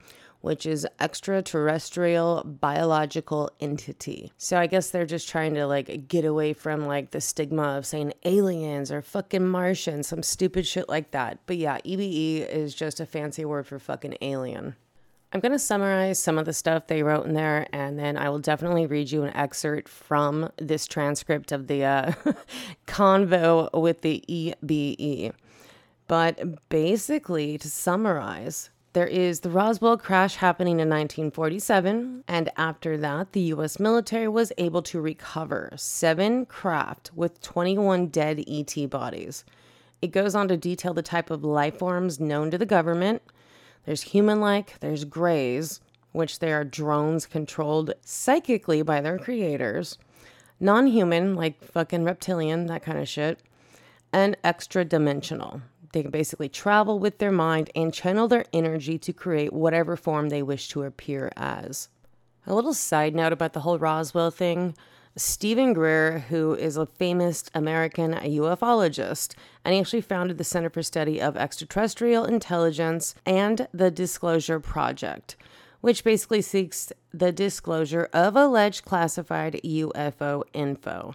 which 0.47 0.65
is 0.65 0.87
extraterrestrial 1.01 2.45
biological 2.45 3.51
entity. 3.59 4.31
So 4.37 4.57
I 4.61 4.69
guess 4.69 4.91
they're 4.91 5.05
just 5.05 5.29
trying 5.29 5.55
to 5.55 5.67
like 5.67 6.07
get 6.07 6.25
away 6.25 6.53
from 6.53 6.87
like 6.87 7.11
the 7.11 7.21
stigma 7.21 7.77
of 7.77 7.85
saying 7.85 8.13
aliens 8.25 8.93
or 8.93 9.03
fucking 9.03 9.45
Martians, 9.45 10.07
some 10.07 10.23
stupid 10.23 10.65
shit 10.65 10.89
like 10.89 11.11
that. 11.11 11.41
But 11.47 11.57
yeah, 11.57 11.79
EBE 11.85 12.49
is 12.49 12.77
just 12.77 13.01
a 13.01 13.07
fancy 13.07 13.45
word 13.45 13.67
for 13.67 13.81
fucking 13.81 14.19
alien. 14.21 14.77
I'm 15.33 15.41
going 15.41 15.51
to 15.51 15.59
summarize 15.59 16.21
some 16.21 16.39
of 16.39 16.45
the 16.45 16.53
stuff 16.53 16.87
they 16.87 17.03
wrote 17.03 17.27
in 17.27 17.35
there, 17.35 17.67
and 17.73 17.99
then 17.99 18.17
I 18.17 18.29
will 18.29 18.39
definitely 18.39 18.87
read 18.87 19.11
you 19.11 19.25
an 19.25 19.35
excerpt 19.35 19.89
from 19.89 20.53
this 20.59 20.87
transcript 20.87 21.51
of 21.51 21.67
the 21.67 21.85
uh, 21.85 22.13
convo 22.87 23.69
with 23.73 24.03
the 24.03 24.23
EBE. 24.29 25.33
But 26.07 26.69
basically, 26.69 27.59
to 27.59 27.69
summarize, 27.69 28.71
there 28.97 29.07
is 29.07 29.41
the 29.41 29.51
Roswell 29.51 29.99
crash 29.99 30.37
happening 30.37 30.81
in 30.81 30.89
1947, 30.89 32.25
and 32.27 32.51
after 32.57 32.97
that, 32.97 33.33
the 33.33 33.53
US 33.53 33.79
military 33.79 34.27
was 34.27 34.55
able 34.57 34.81
to 34.85 35.03
recover 35.03 35.71
seven 35.77 36.47
craft 36.47 37.11
with 37.15 37.43
21 37.43 38.07
dead 38.07 38.43
ET 38.49 38.89
bodies. 38.89 39.45
It 40.01 40.13
goes 40.13 40.35
on 40.35 40.49
to 40.49 40.57
detail 40.57 40.95
the 40.95 41.03
type 41.03 41.29
of 41.29 41.45
life 41.45 41.79
forms 41.79 42.19
known 42.19 42.51
to 42.51 42.57
the 42.57 42.65
government. 42.65 43.21
There's 43.85 44.01
human 44.01 44.41
like, 44.41 44.81
there's 44.81 45.05
grays, 45.05 45.83
which 46.13 46.39
they 46.39 46.51
are 46.51 46.65
drones 46.65 47.27
controlled 47.27 47.93
psychically 48.01 48.81
by 48.81 49.03
their 49.03 49.19
creators, 49.19 49.99
non 50.59 50.87
human, 50.87 51.35
like 51.35 51.63
fucking 51.63 52.05
reptilian, 52.05 52.65
that 52.69 52.83
kind 52.83 52.97
of 52.97 53.07
shit, 53.07 53.41
and 54.11 54.39
extra 54.43 54.87
dimensional. 54.87 55.61
They 55.97 56.03
can 56.03 56.11
basically 56.11 56.51
travel 56.51 56.99
with 56.99 57.17
their 57.17 57.33
mind 57.33 57.71
and 57.75 57.91
channel 57.91 58.29
their 58.29 58.45
energy 58.53 58.99
to 58.99 59.15
create 59.15 59.55
whatever 59.55 59.97
form 59.97 60.29
they 60.29 60.43
wish 60.43 60.69
to 60.69 60.83
appear 60.83 61.33
as. 61.39 61.89
A 62.47 62.55
little 62.55 62.75
side 62.75 63.15
note 63.15 63.33
about 63.33 63.55
the 63.55 63.61
whole 63.61 63.79
Roswell 63.79 64.31
thing. 64.31 64.77
Steven 65.17 65.73
Greer, 65.73 66.19
who 66.29 66.53
is 66.53 66.77
a 66.77 66.85
famous 66.85 67.45
American 67.55 68.13
ufologist, 68.13 69.37
and 69.65 69.73
he 69.73 69.81
actually 69.81 70.03
founded 70.03 70.37
the 70.37 70.45
Center 70.45 70.69
for 70.69 70.83
Study 70.83 71.19
of 71.19 71.35
Extraterrestrial 71.35 72.27
Intelligence 72.27 73.15
and 73.25 73.67
the 73.73 73.91
Disclosure 73.91 74.61
Project, 74.61 75.35
which 75.81 76.05
basically 76.05 76.43
seeks 76.43 76.93
the 77.15 77.33
disclosure 77.33 78.11
of 78.13 78.37
alleged 78.37 78.85
classified 78.85 79.63
UFO 79.65 80.43
info. 80.53 81.15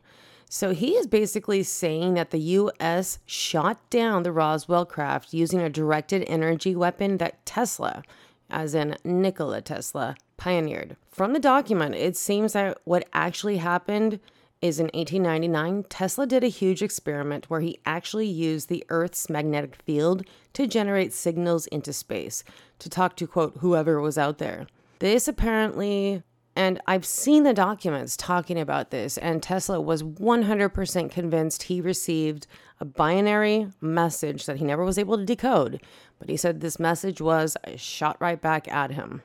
So 0.53 0.73
he 0.73 0.95
is 0.95 1.07
basically 1.07 1.63
saying 1.63 2.15
that 2.15 2.31
the 2.31 2.57
US 2.59 3.19
shot 3.25 3.89
down 3.89 4.23
the 4.23 4.33
Roswell 4.33 4.85
craft 4.85 5.33
using 5.33 5.61
a 5.61 5.69
directed 5.69 6.25
energy 6.27 6.75
weapon 6.75 7.19
that 7.19 7.45
Tesla, 7.45 8.03
as 8.49 8.75
in 8.75 8.97
Nikola 9.05 9.61
Tesla, 9.61 10.17
pioneered. 10.35 10.97
From 11.09 11.31
the 11.31 11.39
document, 11.39 11.95
it 11.95 12.17
seems 12.17 12.51
that 12.51 12.79
what 12.83 13.07
actually 13.13 13.57
happened 13.59 14.19
is 14.61 14.77
in 14.77 14.87
1899, 14.87 15.85
Tesla 15.87 16.27
did 16.27 16.43
a 16.43 16.47
huge 16.47 16.81
experiment 16.83 17.49
where 17.49 17.61
he 17.61 17.79
actually 17.85 18.27
used 18.27 18.67
the 18.67 18.83
Earth's 18.89 19.29
magnetic 19.29 19.77
field 19.77 20.25
to 20.51 20.67
generate 20.67 21.13
signals 21.13 21.65
into 21.67 21.93
space 21.93 22.43
to 22.79 22.89
talk 22.89 23.15
to, 23.15 23.25
quote, 23.25 23.59
whoever 23.59 24.01
was 24.01 24.17
out 24.17 24.37
there. 24.37 24.67
This 24.99 25.29
apparently 25.29 26.23
and 26.55 26.81
I've 26.85 27.05
seen 27.05 27.43
the 27.43 27.53
documents 27.53 28.17
talking 28.17 28.59
about 28.59 28.91
this, 28.91 29.17
and 29.17 29.41
Tesla 29.41 29.79
was 29.79 30.03
100% 30.03 31.11
convinced 31.11 31.63
he 31.63 31.79
received 31.81 32.47
a 32.79 32.85
binary 32.85 33.67
message 33.79 34.45
that 34.45 34.57
he 34.57 34.65
never 34.65 34.83
was 34.83 34.97
able 34.97 35.17
to 35.17 35.25
decode. 35.25 35.81
But 36.19 36.29
he 36.29 36.37
said 36.37 36.59
this 36.59 36.79
message 36.79 37.21
was 37.21 37.55
shot 37.77 38.17
right 38.19 38.41
back 38.41 38.67
at 38.67 38.91
him. 38.91 39.21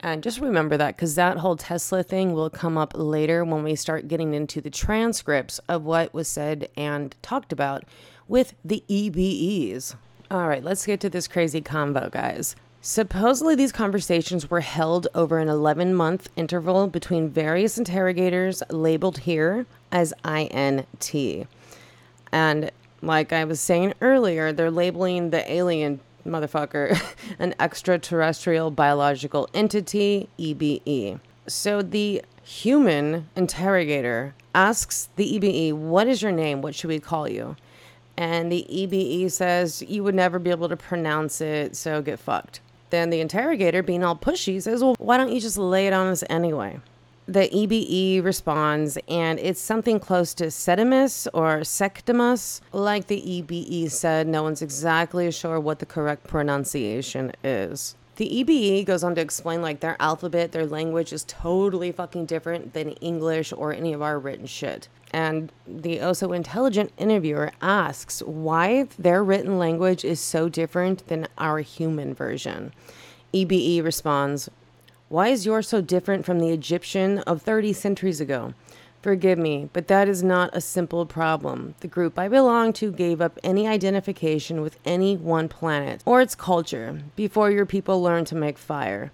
And 0.00 0.22
just 0.22 0.40
remember 0.40 0.76
that 0.76 0.94
because 0.96 1.16
that 1.16 1.38
whole 1.38 1.56
Tesla 1.56 2.04
thing 2.04 2.32
will 2.32 2.50
come 2.50 2.78
up 2.78 2.92
later 2.94 3.44
when 3.44 3.64
we 3.64 3.74
start 3.74 4.06
getting 4.06 4.32
into 4.32 4.60
the 4.60 4.70
transcripts 4.70 5.58
of 5.68 5.84
what 5.84 6.14
was 6.14 6.28
said 6.28 6.68
and 6.76 7.16
talked 7.22 7.52
about 7.52 7.84
with 8.28 8.54
the 8.64 8.84
EBEs. 8.88 9.96
All 10.30 10.46
right, 10.46 10.62
let's 10.62 10.86
get 10.86 11.00
to 11.00 11.10
this 11.10 11.26
crazy 11.26 11.60
combo, 11.60 12.10
guys. 12.10 12.54
Supposedly, 12.90 13.54
these 13.54 13.70
conversations 13.70 14.48
were 14.48 14.62
held 14.62 15.08
over 15.14 15.38
an 15.40 15.48
11 15.50 15.92
month 15.92 16.30
interval 16.36 16.86
between 16.86 17.28
various 17.28 17.76
interrogators 17.76 18.62
labeled 18.70 19.18
here 19.18 19.66
as 19.92 20.14
INT. 20.24 21.46
And 22.32 22.70
like 23.02 23.30
I 23.30 23.44
was 23.44 23.60
saying 23.60 23.92
earlier, 24.00 24.52
they're 24.54 24.70
labeling 24.70 25.28
the 25.28 25.52
alien 25.52 26.00
motherfucker 26.26 26.98
an 27.38 27.54
extraterrestrial 27.60 28.70
biological 28.70 29.50
entity, 29.52 30.30
EBE. 30.38 31.20
So 31.46 31.82
the 31.82 32.22
human 32.42 33.28
interrogator 33.36 34.34
asks 34.54 35.10
the 35.16 35.38
EBE, 35.38 35.74
What 35.74 36.08
is 36.08 36.22
your 36.22 36.32
name? 36.32 36.62
What 36.62 36.74
should 36.74 36.88
we 36.88 37.00
call 37.00 37.28
you? 37.28 37.54
And 38.16 38.50
the 38.50 38.66
EBE 38.66 39.30
says, 39.30 39.82
You 39.82 40.02
would 40.04 40.14
never 40.14 40.38
be 40.38 40.48
able 40.48 40.70
to 40.70 40.76
pronounce 40.78 41.42
it, 41.42 41.76
so 41.76 42.00
get 42.00 42.18
fucked. 42.18 42.62
Then 42.90 43.10
the 43.10 43.20
interrogator, 43.20 43.82
being 43.82 44.04
all 44.04 44.16
pushy, 44.16 44.60
says, 44.62 44.82
Well, 44.82 44.96
why 44.98 45.16
don't 45.16 45.32
you 45.32 45.40
just 45.40 45.58
lay 45.58 45.86
it 45.86 45.92
on 45.92 46.06
us 46.06 46.24
anyway? 46.28 46.80
the 47.28 47.46
EBE 47.50 48.24
responds, 48.24 48.96
and 49.06 49.38
it's 49.38 49.60
something 49.60 50.00
close 50.00 50.32
to 50.32 50.44
Sedimus 50.46 51.28
or 51.34 51.62
Sectimus. 51.62 52.62
Like 52.72 53.06
the 53.06 53.20
EBE 53.20 53.90
said, 53.90 54.26
no 54.26 54.42
one's 54.42 54.62
exactly 54.62 55.30
sure 55.30 55.60
what 55.60 55.78
the 55.78 55.86
correct 55.86 56.26
pronunciation 56.26 57.32
is. 57.44 57.96
The 58.18 58.42
EBE 58.42 58.84
goes 58.84 59.04
on 59.04 59.14
to 59.14 59.20
explain 59.20 59.62
like 59.62 59.78
their 59.78 59.96
alphabet, 60.00 60.50
their 60.50 60.66
language 60.66 61.12
is 61.12 61.22
totally 61.28 61.92
fucking 61.92 62.26
different 62.26 62.72
than 62.72 62.90
English 62.94 63.52
or 63.52 63.72
any 63.72 63.92
of 63.92 64.02
our 64.02 64.18
written 64.18 64.46
shit. 64.46 64.88
And 65.12 65.52
the 65.68 66.00
also 66.00 66.32
intelligent 66.32 66.90
interviewer 66.98 67.52
asks 67.62 68.20
why 68.24 68.88
their 68.98 69.22
written 69.22 69.56
language 69.56 70.04
is 70.04 70.18
so 70.18 70.48
different 70.48 71.06
than 71.06 71.28
our 71.38 71.60
human 71.60 72.12
version. 72.12 72.72
EBE 73.32 73.84
responds, 73.84 74.50
why 75.08 75.28
is 75.28 75.46
yours 75.46 75.68
so 75.68 75.80
different 75.80 76.26
from 76.26 76.40
the 76.40 76.50
Egyptian 76.50 77.20
of 77.20 77.40
30 77.40 77.72
centuries 77.72 78.20
ago? 78.20 78.52
Forgive 79.00 79.38
me, 79.38 79.68
but 79.72 79.86
that 79.86 80.08
is 80.08 80.24
not 80.24 80.50
a 80.52 80.60
simple 80.60 81.06
problem. 81.06 81.76
The 81.80 81.86
group 81.86 82.18
I 82.18 82.26
belong 82.26 82.72
to 82.74 82.90
gave 82.90 83.20
up 83.20 83.38
any 83.44 83.68
identification 83.68 84.60
with 84.60 84.78
any 84.84 85.16
one 85.16 85.48
planet 85.48 86.02
or 86.04 86.20
its 86.20 86.34
culture 86.34 87.02
before 87.14 87.50
your 87.50 87.66
people 87.66 88.02
learned 88.02 88.26
to 88.28 88.34
make 88.34 88.58
fire. 88.58 89.12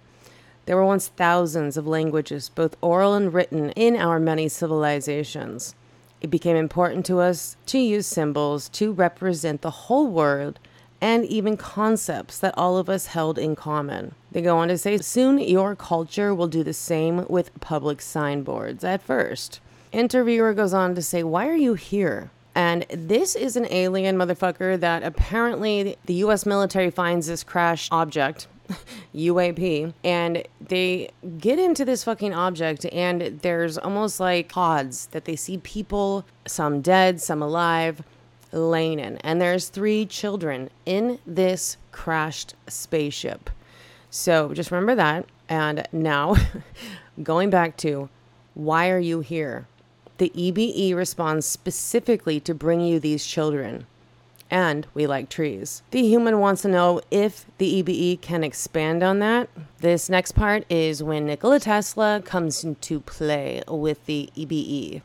There 0.65 0.75
were 0.75 0.85
once 0.85 1.09
thousands 1.09 1.77
of 1.77 1.85
languages, 1.85 2.49
both 2.49 2.75
oral 2.81 3.13
and 3.13 3.31
written, 3.31 3.69
in 3.71 3.95
our 3.95 4.19
many 4.19 4.49
civilizations. 4.49 5.75
It 6.19 6.31
became 6.31 6.55
important 6.57 7.05
to 7.05 7.19
us 7.19 7.55
to 7.67 7.77
use 7.77 8.07
symbols 8.07 8.69
to 8.69 8.91
represent 8.91 9.61
the 9.61 9.69
whole 9.69 10.07
world 10.07 10.57
and 10.99 11.23
even 11.25 11.57
concepts 11.57 12.39
that 12.39 12.57
all 12.57 12.77
of 12.77 12.89
us 12.89 13.07
held 13.07 13.37
in 13.37 13.55
common. 13.55 14.15
They 14.31 14.41
go 14.41 14.57
on 14.57 14.69
to 14.69 14.77
say, 14.79 14.97
soon 14.97 15.37
your 15.37 15.75
culture 15.75 16.33
will 16.33 16.47
do 16.47 16.63
the 16.63 16.73
same 16.73 17.27
with 17.27 17.59
public 17.59 18.01
signboards 18.01 18.83
at 18.83 19.03
first. 19.03 19.59
Interviewer 19.95 20.53
goes 20.53 20.73
on 20.73 20.93
to 20.95 21.01
say, 21.01 21.23
Why 21.23 21.47
are 21.47 21.55
you 21.55 21.75
here? 21.75 22.29
And 22.53 22.85
this 22.89 23.33
is 23.33 23.55
an 23.55 23.65
alien 23.71 24.17
motherfucker 24.17 24.77
that 24.81 25.03
apparently 25.03 25.95
the 26.05 26.15
US 26.15 26.45
military 26.45 26.91
finds 26.91 27.27
this 27.27 27.45
crash 27.45 27.87
object, 27.91 28.47
UAP, 29.15 29.93
and 30.03 30.43
they 30.59 31.11
get 31.37 31.59
into 31.59 31.85
this 31.85 32.03
fucking 32.03 32.33
object, 32.33 32.85
and 32.91 33.39
there's 33.41 33.77
almost 33.77 34.19
like 34.19 34.49
pods 34.49 35.05
that 35.07 35.23
they 35.23 35.37
see 35.37 35.59
people, 35.59 36.25
some 36.45 36.81
dead, 36.81 37.21
some 37.21 37.41
alive 37.41 38.03
laying 38.51 38.99
in. 38.99 39.15
And 39.19 39.39
there's 39.39 39.69
three 39.69 40.05
children 40.05 40.71
in 40.85 41.19
this 41.25 41.77
crashed 41.93 42.53
spaceship. 42.67 43.49
So 44.09 44.53
just 44.53 44.71
remember 44.71 44.95
that. 44.95 45.25
And 45.47 45.87
now, 45.93 46.35
going 47.23 47.49
back 47.49 47.77
to 47.77 48.09
why 48.55 48.89
are 48.89 48.99
you 48.99 49.21
here? 49.21 49.67
The 50.17 50.31
EBE 50.35 50.95
responds 50.95 51.45
specifically 51.45 52.39
to 52.41 52.53
bring 52.53 52.81
you 52.81 52.99
these 52.99 53.25
children. 53.25 53.85
And 54.49 54.87
we 54.93 55.07
like 55.07 55.27
trees. 55.27 55.81
The 55.91 56.03
human 56.03 56.39
wants 56.39 56.61
to 56.61 56.67
know 56.69 57.01
if 57.11 57.45
the 57.57 57.81
EBE 57.81 58.21
can 58.21 58.43
expand 58.43 59.03
on 59.03 59.19
that. 59.19 59.49
This 59.79 60.09
next 60.09 60.33
part 60.33 60.65
is 60.69 61.03
when 61.03 61.25
Nikola 61.25 61.59
Tesla 61.59 62.21
comes 62.23 62.63
into 62.63 63.01
play 63.01 63.63
with 63.67 64.05
the 64.05 64.29
EBE. 64.37 65.01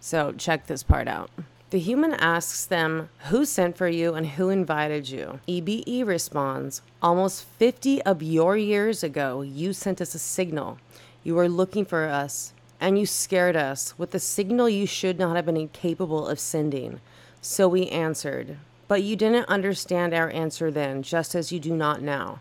So 0.00 0.32
check 0.32 0.66
this 0.66 0.82
part 0.82 1.08
out. 1.08 1.30
The 1.70 1.78
human 1.80 2.12
asks 2.14 2.64
them 2.64 3.10
who 3.30 3.44
sent 3.44 3.76
for 3.76 3.88
you 3.88 4.14
and 4.14 4.26
who 4.26 4.48
invited 4.48 5.10
you. 5.10 5.40
EBE 5.46 6.06
responds, 6.06 6.80
Almost 7.02 7.44
50 7.44 8.00
of 8.02 8.22
your 8.22 8.56
years 8.56 9.02
ago, 9.02 9.42
you 9.42 9.74
sent 9.74 10.00
us 10.00 10.14
a 10.14 10.18
signal. 10.18 10.78
You 11.24 11.34
were 11.34 11.48
looking 11.48 11.84
for 11.84 12.04
us, 12.04 12.53
and 12.80 12.98
you 12.98 13.06
scared 13.06 13.56
us 13.56 13.98
with 13.98 14.14
a 14.14 14.18
signal 14.18 14.68
you 14.68 14.86
should 14.86 15.18
not 15.18 15.36
have 15.36 15.46
been 15.46 15.68
capable 15.68 16.28
of 16.28 16.38
sending. 16.38 17.00
So 17.40 17.68
we 17.68 17.88
answered. 17.88 18.58
But 18.88 19.02
you 19.02 19.16
didn't 19.16 19.48
understand 19.48 20.12
our 20.12 20.30
answer 20.30 20.70
then, 20.70 21.02
just 21.02 21.34
as 21.34 21.50
you 21.50 21.58
do 21.58 21.74
not 21.74 22.02
now. 22.02 22.40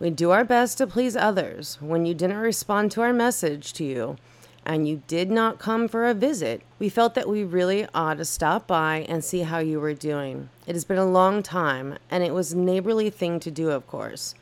We 0.00 0.10
do 0.10 0.30
our 0.30 0.44
best 0.44 0.78
to 0.78 0.86
please 0.86 1.16
others. 1.16 1.76
When 1.80 2.06
you 2.06 2.14
didn't 2.14 2.38
respond 2.38 2.92
to 2.92 3.02
our 3.02 3.12
message 3.12 3.72
to 3.74 3.84
you, 3.84 4.16
and 4.64 4.86
you 4.86 5.02
did 5.06 5.30
not 5.30 5.58
come 5.58 5.88
for 5.88 6.06
a 6.06 6.14
visit, 6.14 6.62
we 6.78 6.88
felt 6.88 7.14
that 7.14 7.28
we 7.28 7.42
really 7.42 7.86
ought 7.94 8.18
to 8.18 8.24
stop 8.24 8.66
by 8.66 9.06
and 9.08 9.24
see 9.24 9.40
how 9.40 9.58
you 9.58 9.80
were 9.80 9.94
doing. 9.94 10.50
It 10.66 10.74
has 10.74 10.84
been 10.84 10.98
a 10.98 11.06
long 11.06 11.42
time, 11.42 11.98
and 12.10 12.22
it 12.22 12.34
was 12.34 12.52
a 12.52 12.58
neighborly 12.58 13.08
thing 13.08 13.40
to 13.40 13.50
do, 13.50 13.70
of 13.70 13.86
course. 13.86 14.34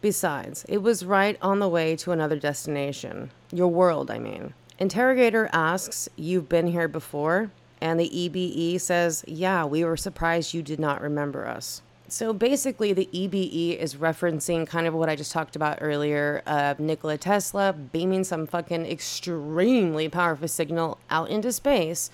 Besides, 0.00 0.64
it 0.68 0.82
was 0.82 1.04
right 1.04 1.38
on 1.40 1.60
the 1.60 1.68
way 1.68 1.96
to 1.96 2.12
another 2.12 2.38
destination. 2.38 3.30
Your 3.52 3.68
world, 3.68 4.10
I 4.10 4.18
mean. 4.18 4.54
Interrogator 4.78 5.48
asks, 5.52 6.08
You've 6.16 6.48
been 6.48 6.66
here 6.66 6.88
before? 6.88 7.50
And 7.80 8.00
the 8.00 8.08
EBE 8.08 8.80
says, 8.80 9.24
Yeah, 9.26 9.64
we 9.64 9.84
were 9.84 9.96
surprised 9.96 10.54
you 10.54 10.62
did 10.62 10.80
not 10.80 11.00
remember 11.00 11.46
us. 11.46 11.82
So 12.08 12.32
basically, 12.32 12.92
the 12.92 13.08
EBE 13.12 13.78
is 13.78 13.94
referencing 13.94 14.66
kind 14.66 14.86
of 14.86 14.94
what 14.94 15.08
I 15.08 15.16
just 15.16 15.32
talked 15.32 15.56
about 15.56 15.78
earlier 15.80 16.42
of 16.46 16.78
Nikola 16.78 17.18
Tesla 17.18 17.72
beaming 17.72 18.24
some 18.24 18.46
fucking 18.46 18.84
extremely 18.86 20.08
powerful 20.08 20.48
signal 20.48 20.98
out 21.08 21.30
into 21.30 21.52
space. 21.52 22.10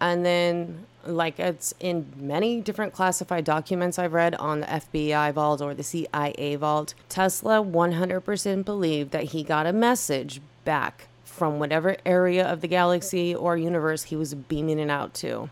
And 0.00 0.24
then, 0.24 0.86
like 1.06 1.38
it's 1.38 1.74
in 1.78 2.12
many 2.16 2.60
different 2.60 2.92
classified 2.92 3.44
documents 3.44 3.98
I've 3.98 4.12
read 4.12 4.34
on 4.34 4.60
the 4.60 4.66
FBI 4.66 5.32
vault 5.32 5.60
or 5.60 5.74
the 5.74 5.82
CIA 5.82 6.56
vault, 6.56 6.94
Tesla 7.08 7.62
100% 7.62 8.64
believed 8.64 9.10
that 9.12 9.24
he 9.24 9.42
got 9.42 9.66
a 9.66 9.72
message 9.72 10.40
back 10.64 11.08
from 11.30 11.58
whatever 11.58 11.96
area 12.04 12.46
of 12.46 12.60
the 12.60 12.68
galaxy 12.68 13.34
or 13.34 13.56
universe 13.56 14.02
he 14.04 14.16
was 14.16 14.34
beaming 14.34 14.78
it 14.78 14.90
out 14.90 15.14
to. 15.14 15.48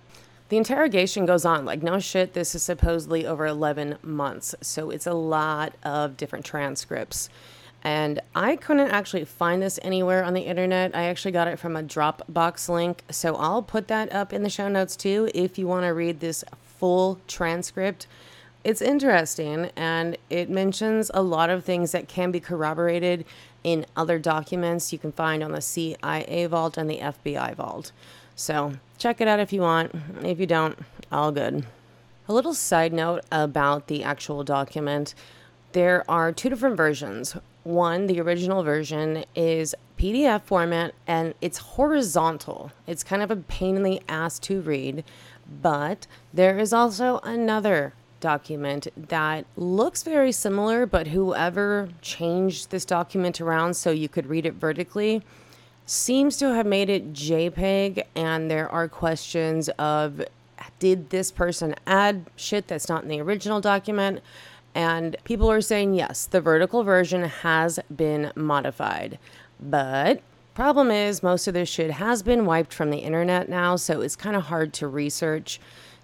The 0.49 0.57
interrogation 0.57 1.27
goes 1.27 1.45
on. 1.45 1.65
Like, 1.65 1.83
no 1.83 1.99
shit, 1.99 2.33
this 2.33 2.55
is 2.55 2.63
supposedly 2.63 3.27
over 3.27 3.47
11 3.47 3.99
months. 4.03 4.55
So 4.61 4.91
it's 4.91 5.07
a 5.07 5.15
lot 5.15 5.75
of 5.85 6.17
different 6.17 6.45
transcripts. 6.45 7.29
And 7.83 8.21
I 8.35 8.57
couldn't 8.57 8.91
actually 8.91 9.25
find 9.25 9.63
this 9.63 9.79
anywhere 9.83 10.25
on 10.25 10.35
the 10.35 10.43
internet. 10.43 10.97
I 10.97 11.05
actually 11.05 11.33
got 11.33 11.49
it 11.49 11.59
from 11.59 11.77
a 11.77 11.83
Dropbox 11.83 12.69
link. 12.69 13.05
So 13.11 13.37
I'll 13.37 13.63
put 13.63 13.89
that 13.89 14.13
up 14.13 14.33
in 14.33 14.43
the 14.43 14.51
show 14.51 14.69
notes 14.69 14.97
too 14.97 15.31
if 15.35 15.59
you 15.59 15.67
want 15.67 15.85
to 15.85 15.91
read 15.91 16.21
this 16.21 16.45
full 16.63 17.21
transcript. 17.29 18.07
It's 18.65 18.83
interesting 18.83 19.71
and 19.77 20.19
it 20.29 20.51
mentions 20.51 21.11
a 21.15 21.23
lot 21.23 21.51
of 21.51 21.65
things 21.65 21.93
that 21.93 22.09
can 22.09 22.33
be 22.33 22.41
corroborated 22.41 23.25
in 23.65 23.87
other 23.97 24.19
documents 24.19 24.93
you 24.93 24.99
can 24.99 25.13
find 25.13 25.43
on 25.43 25.53
the 25.53 25.61
CIA 25.61 26.47
vault 26.47 26.77
and 26.77 26.89
the 26.89 26.99
FBI 26.99 27.55
vault. 27.55 27.93
So 28.37 28.75
check 28.99 29.21
it 29.21 29.29
out 29.29 29.41
if 29.41 29.53
you 29.53 29.63
want. 29.63 29.93
If 30.23 30.39
you 30.39 30.47
don't, 30.47 30.79
all 31.11 31.33
good. 31.33 31.65
A 32.29 32.33
little 32.33 32.55
side 32.55 32.93
note 32.93 33.25
about 33.33 33.87
the 33.87 34.05
actual 34.05 34.45
document 34.45 35.15
there 35.73 36.05
are 36.11 36.33
two 36.33 36.49
different 36.49 36.77
versions. 36.77 37.37
One, 37.63 38.07
the 38.07 38.21
original 38.21 38.63
version, 38.63 39.25
is 39.35 39.75
PDF 39.99 40.43
format 40.43 40.95
and 41.07 41.35
it's 41.41 41.59
horizontal. 41.59 42.73
It's 42.87 43.05
kind 43.05 43.23
of 43.23 43.31
a 43.31 43.37
pain 43.37 43.77
in 43.77 43.83
the 43.83 44.01
ass 44.09 44.39
to 44.41 44.61
read, 44.61 45.05
but 45.61 46.07
there 46.33 46.59
is 46.59 46.73
also 46.73 47.21
another 47.23 47.93
document 48.21 48.89
that 48.97 49.45
looks 49.57 50.03
very 50.03 50.33
similar, 50.33 50.87
but 50.87 51.09
whoever 51.09 51.89
changed 52.03 52.71
this 52.71 52.85
document 52.85 53.41
around 53.41 53.75
so 53.75 53.91
you 53.91 54.09
could 54.09 54.27
read 54.27 54.47
it 54.47 54.55
vertically 54.55 55.23
seems 55.87 56.37
to 56.37 56.55
have 56.55 56.67
made 56.67 56.91
it 56.91 57.15
JPEG, 57.15 58.05
and 58.15 58.51
there 58.51 58.69
are 58.69 58.89
questions 58.89 59.71
of 59.79 60.23
did 60.79 61.11
this 61.11 61.33
person 61.33 61.75
add 61.87 62.27
shit 62.37 62.69
that's 62.69 62.89
not 62.89 63.03
in 63.03 63.09
the 63.09 63.21
original 63.21 63.61
document? 63.61 64.21
And 64.75 65.17
people 65.25 65.51
are 65.51 65.63
saying 65.63 65.95
yes, 65.95 66.27
the 66.27 66.41
vertical 66.41 66.85
version 66.85 67.25
has 67.25 67.81
been 67.95 68.33
modified. 68.37 69.19
But 69.59 70.21
problem 70.55 70.91
is 70.91 71.23
most 71.23 71.49
of 71.49 71.55
this 71.55 71.69
shit 71.69 71.93
has 71.93 72.23
been 72.23 72.45
wiped 72.45 72.75
from 72.75 72.91
the 72.91 72.99
internet 72.99 73.49
now, 73.49 73.77
so 73.77 74.03
it's 74.03 74.15
kind 74.15 74.37
of 74.37 74.45
hard 74.45 74.73
to 74.75 74.87
research. 74.87 75.59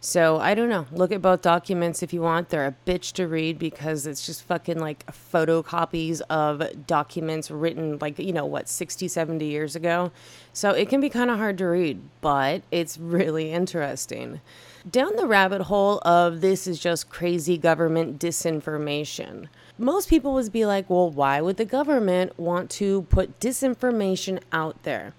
So 0.04 0.36
I 0.36 0.54
don't 0.54 0.68
know. 0.68 0.84
Look 0.92 1.12
at 1.12 1.22
both 1.22 1.40
documents 1.40 2.02
if 2.02 2.12
you 2.12 2.20
want. 2.20 2.50
They're 2.50 2.66
a 2.66 2.76
bitch 2.86 3.14
to 3.14 3.26
read 3.26 3.58
because 3.58 4.06
it's 4.06 4.26
just 4.26 4.42
fucking 4.42 4.78
like 4.78 5.06
photocopies 5.06 6.20
of 6.28 6.86
documents 6.86 7.50
written 7.50 7.96
like, 8.02 8.18
you 8.18 8.34
know, 8.34 8.44
what, 8.44 8.68
60, 8.68 9.08
70 9.08 9.46
years 9.46 9.74
ago. 9.74 10.12
So 10.52 10.72
it 10.72 10.90
can 10.90 11.00
be 11.00 11.08
kind 11.08 11.30
of 11.30 11.38
hard 11.38 11.56
to 11.56 11.64
read, 11.64 12.02
but 12.20 12.64
it's 12.70 12.98
really 12.98 13.50
interesting. 13.50 14.42
Down 14.88 15.16
the 15.16 15.26
rabbit 15.26 15.62
hole 15.62 16.00
of 16.00 16.42
this 16.42 16.66
is 16.66 16.78
just 16.78 17.08
crazy 17.08 17.56
government 17.56 18.18
disinformation. 18.18 19.48
Most 19.78 20.10
people 20.10 20.34
would 20.34 20.52
be 20.52 20.66
like, 20.66 20.90
well, 20.90 21.08
why 21.08 21.40
would 21.40 21.56
the 21.56 21.64
government 21.64 22.38
want 22.38 22.68
to 22.72 23.02
put 23.08 23.40
disinformation 23.40 24.42
out 24.52 24.82
there? 24.82 25.14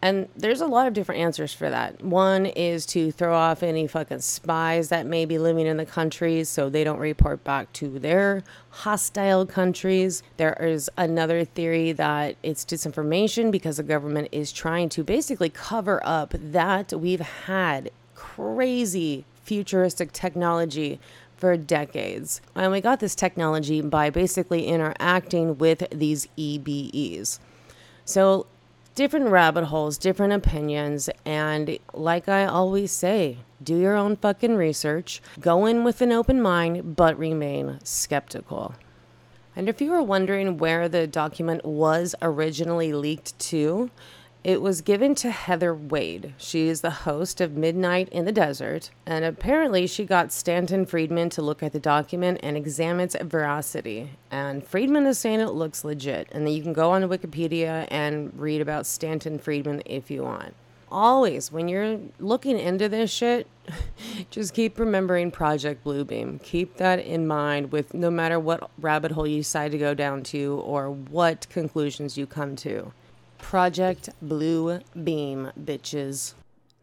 And 0.00 0.28
there's 0.36 0.60
a 0.60 0.66
lot 0.66 0.86
of 0.86 0.94
different 0.94 1.20
answers 1.20 1.52
for 1.52 1.68
that. 1.68 2.02
One 2.02 2.46
is 2.46 2.86
to 2.86 3.10
throw 3.10 3.34
off 3.34 3.64
any 3.64 3.88
fucking 3.88 4.20
spies 4.20 4.90
that 4.90 5.06
may 5.06 5.24
be 5.24 5.38
living 5.38 5.66
in 5.66 5.76
the 5.76 5.86
countries 5.86 6.48
so 6.48 6.68
they 6.68 6.84
don't 6.84 7.00
report 7.00 7.42
back 7.42 7.72
to 7.74 7.98
their 7.98 8.44
hostile 8.70 9.44
countries. 9.44 10.22
There 10.36 10.56
is 10.60 10.88
another 10.96 11.44
theory 11.44 11.90
that 11.92 12.36
it's 12.44 12.64
disinformation 12.64 13.50
because 13.50 13.78
the 13.78 13.82
government 13.82 14.28
is 14.30 14.52
trying 14.52 14.88
to 14.90 15.02
basically 15.02 15.50
cover 15.50 16.00
up 16.04 16.32
that 16.32 16.92
we've 16.92 17.20
had 17.20 17.90
crazy 18.14 19.24
futuristic 19.42 20.12
technology 20.12 21.00
for 21.36 21.56
decades. 21.56 22.40
And 22.54 22.70
we 22.70 22.80
got 22.80 23.00
this 23.00 23.16
technology 23.16 23.80
by 23.80 24.10
basically 24.10 24.66
interacting 24.66 25.58
with 25.58 25.88
these 25.90 26.28
EBEs. 26.36 27.40
So 28.04 28.46
different 28.98 29.28
rabbit 29.28 29.66
holes, 29.66 29.96
different 29.96 30.32
opinions, 30.32 31.08
and 31.24 31.78
like 31.92 32.28
I 32.28 32.46
always 32.46 32.90
say, 32.90 33.38
do 33.62 33.76
your 33.76 33.94
own 33.94 34.16
fucking 34.16 34.56
research, 34.56 35.22
go 35.38 35.66
in 35.66 35.84
with 35.84 36.02
an 36.02 36.10
open 36.10 36.42
mind, 36.42 36.96
but 36.96 37.16
remain 37.16 37.78
skeptical. 37.84 38.74
And 39.54 39.68
if 39.68 39.80
you 39.80 39.92
were 39.92 40.02
wondering 40.02 40.58
where 40.58 40.88
the 40.88 41.06
document 41.06 41.64
was 41.64 42.16
originally 42.20 42.92
leaked 42.92 43.38
to, 43.38 43.88
it 44.44 44.62
was 44.62 44.82
given 44.82 45.14
to 45.16 45.30
Heather 45.30 45.74
Wade. 45.74 46.34
She 46.38 46.68
is 46.68 46.80
the 46.80 46.90
host 46.90 47.40
of 47.40 47.56
Midnight 47.56 48.08
in 48.10 48.24
the 48.24 48.32
Desert, 48.32 48.90
and 49.04 49.24
apparently 49.24 49.86
she 49.86 50.04
got 50.04 50.32
Stanton 50.32 50.86
Friedman 50.86 51.28
to 51.30 51.42
look 51.42 51.62
at 51.62 51.72
the 51.72 51.80
document 51.80 52.38
and 52.42 52.56
examine 52.56 53.04
its 53.04 53.16
veracity. 53.20 54.10
And 54.30 54.64
Friedman 54.64 55.06
is 55.06 55.18
saying 55.18 55.40
it 55.40 55.50
looks 55.50 55.84
legit, 55.84 56.28
and 56.30 56.46
then 56.46 56.54
you 56.54 56.62
can 56.62 56.72
go 56.72 56.92
on 56.92 57.02
Wikipedia 57.02 57.86
and 57.90 58.32
read 58.38 58.60
about 58.60 58.86
Stanton 58.86 59.38
Friedman 59.38 59.82
if 59.84 60.10
you 60.10 60.22
want. 60.22 60.54
Always, 60.90 61.52
when 61.52 61.68
you're 61.68 61.98
looking 62.18 62.58
into 62.58 62.88
this 62.88 63.10
shit, 63.10 63.46
just 64.30 64.54
keep 64.54 64.78
remembering 64.78 65.30
Project 65.30 65.84
Bluebeam. 65.84 66.42
Keep 66.42 66.76
that 66.76 67.00
in 67.00 67.26
mind 67.26 67.72
with 67.72 67.92
no 67.92 68.10
matter 68.10 68.38
what 68.38 68.70
rabbit 68.78 69.12
hole 69.12 69.26
you 69.26 69.38
decide 69.38 69.72
to 69.72 69.78
go 69.78 69.92
down 69.92 70.22
to 70.24 70.62
or 70.64 70.90
what 70.90 71.46
conclusions 71.50 72.16
you 72.16 72.26
come 72.26 72.56
to. 72.56 72.92
Project 73.38 74.10
Blue 74.20 74.80
Beam, 75.04 75.52
bitches. 75.58 76.34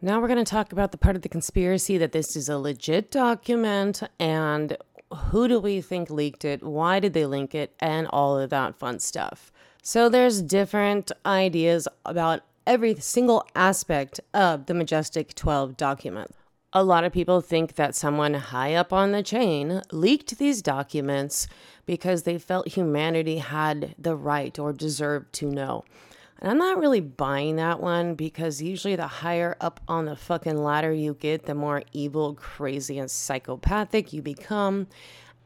Now 0.02 0.20
we're 0.20 0.28
going 0.28 0.44
to 0.44 0.50
talk 0.50 0.72
about 0.72 0.92
the 0.92 0.98
part 0.98 1.16
of 1.16 1.22
the 1.22 1.28
conspiracy 1.28 1.96
that 1.98 2.12
this 2.12 2.36
is 2.36 2.48
a 2.48 2.58
legit 2.58 3.10
document 3.10 4.02
and 4.18 4.76
who 5.12 5.48
do 5.48 5.58
we 5.60 5.80
think 5.80 6.10
leaked 6.10 6.44
it, 6.44 6.62
why 6.62 7.00
did 7.00 7.12
they 7.12 7.26
link 7.26 7.54
it, 7.54 7.72
and 7.80 8.06
all 8.08 8.38
of 8.38 8.50
that 8.50 8.76
fun 8.76 8.98
stuff. 8.98 9.52
So 9.82 10.08
there's 10.08 10.42
different 10.42 11.12
ideas 11.24 11.86
about 12.04 12.42
every 12.66 12.96
single 12.96 13.46
aspect 13.54 14.20
of 14.34 14.66
the 14.66 14.74
Majestic 14.74 15.34
12 15.34 15.76
document. 15.76 16.32
A 16.72 16.82
lot 16.82 17.04
of 17.04 17.12
people 17.12 17.40
think 17.40 17.76
that 17.76 17.94
someone 17.94 18.34
high 18.34 18.74
up 18.74 18.92
on 18.92 19.12
the 19.12 19.22
chain 19.22 19.82
leaked 19.92 20.38
these 20.38 20.60
documents 20.60 21.46
because 21.86 22.24
they 22.24 22.38
felt 22.38 22.68
humanity 22.68 23.38
had 23.38 23.94
the 23.96 24.16
right 24.16 24.58
or 24.58 24.72
deserved 24.72 25.32
to 25.34 25.46
know. 25.46 25.84
And 26.40 26.50
I'm 26.50 26.58
not 26.58 26.78
really 26.78 27.00
buying 27.00 27.56
that 27.56 27.80
one 27.80 28.14
because 28.14 28.60
usually 28.60 28.94
the 28.94 29.06
higher 29.06 29.56
up 29.60 29.80
on 29.88 30.04
the 30.04 30.16
fucking 30.16 30.62
ladder 30.62 30.92
you 30.92 31.14
get, 31.14 31.46
the 31.46 31.54
more 31.54 31.82
evil, 31.92 32.34
crazy, 32.34 32.98
and 32.98 33.10
psychopathic 33.10 34.12
you 34.12 34.20
become. 34.20 34.86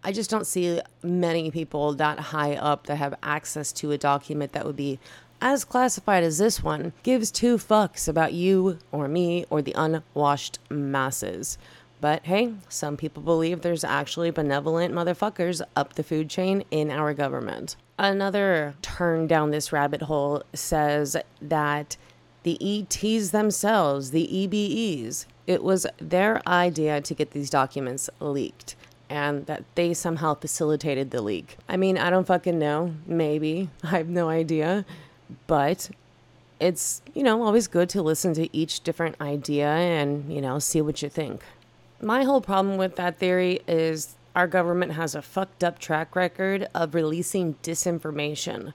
I 0.02 0.12
just 0.12 0.30
don't 0.30 0.46
see 0.46 0.80
many 1.02 1.50
people 1.50 1.94
that 1.94 2.18
high 2.18 2.54
up 2.54 2.86
that 2.86 2.96
have 2.96 3.14
access 3.22 3.70
to 3.72 3.92
a 3.92 3.98
document 3.98 4.52
that 4.52 4.66
would 4.66 4.76
be 4.76 4.98
as 5.40 5.64
classified 5.64 6.24
as 6.24 6.38
this 6.38 6.62
one 6.62 6.92
gives 7.02 7.30
two 7.30 7.56
fucks 7.56 8.08
about 8.08 8.32
you 8.32 8.78
or 8.92 9.08
me 9.08 9.44
or 9.48 9.62
the 9.62 9.74
unwashed 9.76 10.58
masses. 10.68 11.56
But 12.00 12.24
hey, 12.24 12.54
some 12.68 12.96
people 12.96 13.22
believe 13.22 13.60
there's 13.60 13.84
actually 13.84 14.30
benevolent 14.30 14.94
motherfuckers 14.94 15.60
up 15.76 15.94
the 15.94 16.02
food 16.02 16.30
chain 16.30 16.64
in 16.70 16.90
our 16.90 17.12
government. 17.12 17.76
Another 17.98 18.74
turn 18.80 19.26
down 19.26 19.50
this 19.50 19.72
rabbit 19.72 20.02
hole 20.02 20.42
says 20.54 21.16
that 21.42 21.96
the 22.42 22.58
ETs 22.62 23.30
themselves, 23.30 24.12
the 24.12 24.26
EBEs, 24.26 25.26
it 25.46 25.62
was 25.62 25.86
their 25.98 26.40
idea 26.48 27.00
to 27.02 27.14
get 27.14 27.32
these 27.32 27.50
documents 27.50 28.08
leaked 28.20 28.76
and 29.10 29.44
that 29.46 29.64
they 29.74 29.92
somehow 29.92 30.34
facilitated 30.34 31.10
the 31.10 31.20
leak. 31.20 31.58
I 31.68 31.76
mean, 31.76 31.98
I 31.98 32.08
don't 32.08 32.26
fucking 32.26 32.58
know. 32.58 32.94
Maybe. 33.06 33.68
I 33.82 33.98
have 33.98 34.08
no 34.08 34.28
idea. 34.28 34.86
But 35.46 35.90
it's, 36.60 37.02
you 37.14 37.22
know, 37.22 37.42
always 37.42 37.66
good 37.66 37.88
to 37.90 38.02
listen 38.02 38.32
to 38.34 38.56
each 38.56 38.80
different 38.80 39.20
idea 39.20 39.68
and, 39.68 40.32
you 40.32 40.40
know, 40.40 40.58
see 40.60 40.80
what 40.80 41.02
you 41.02 41.08
think. 41.08 41.42
My 42.02 42.24
whole 42.24 42.40
problem 42.40 42.76
with 42.78 42.96
that 42.96 43.18
theory 43.18 43.60
is 43.68 44.16
our 44.34 44.46
government 44.46 44.92
has 44.92 45.14
a 45.14 45.22
fucked 45.22 45.62
up 45.62 45.78
track 45.78 46.16
record 46.16 46.68
of 46.74 46.94
releasing 46.94 47.54
disinformation. 47.62 48.72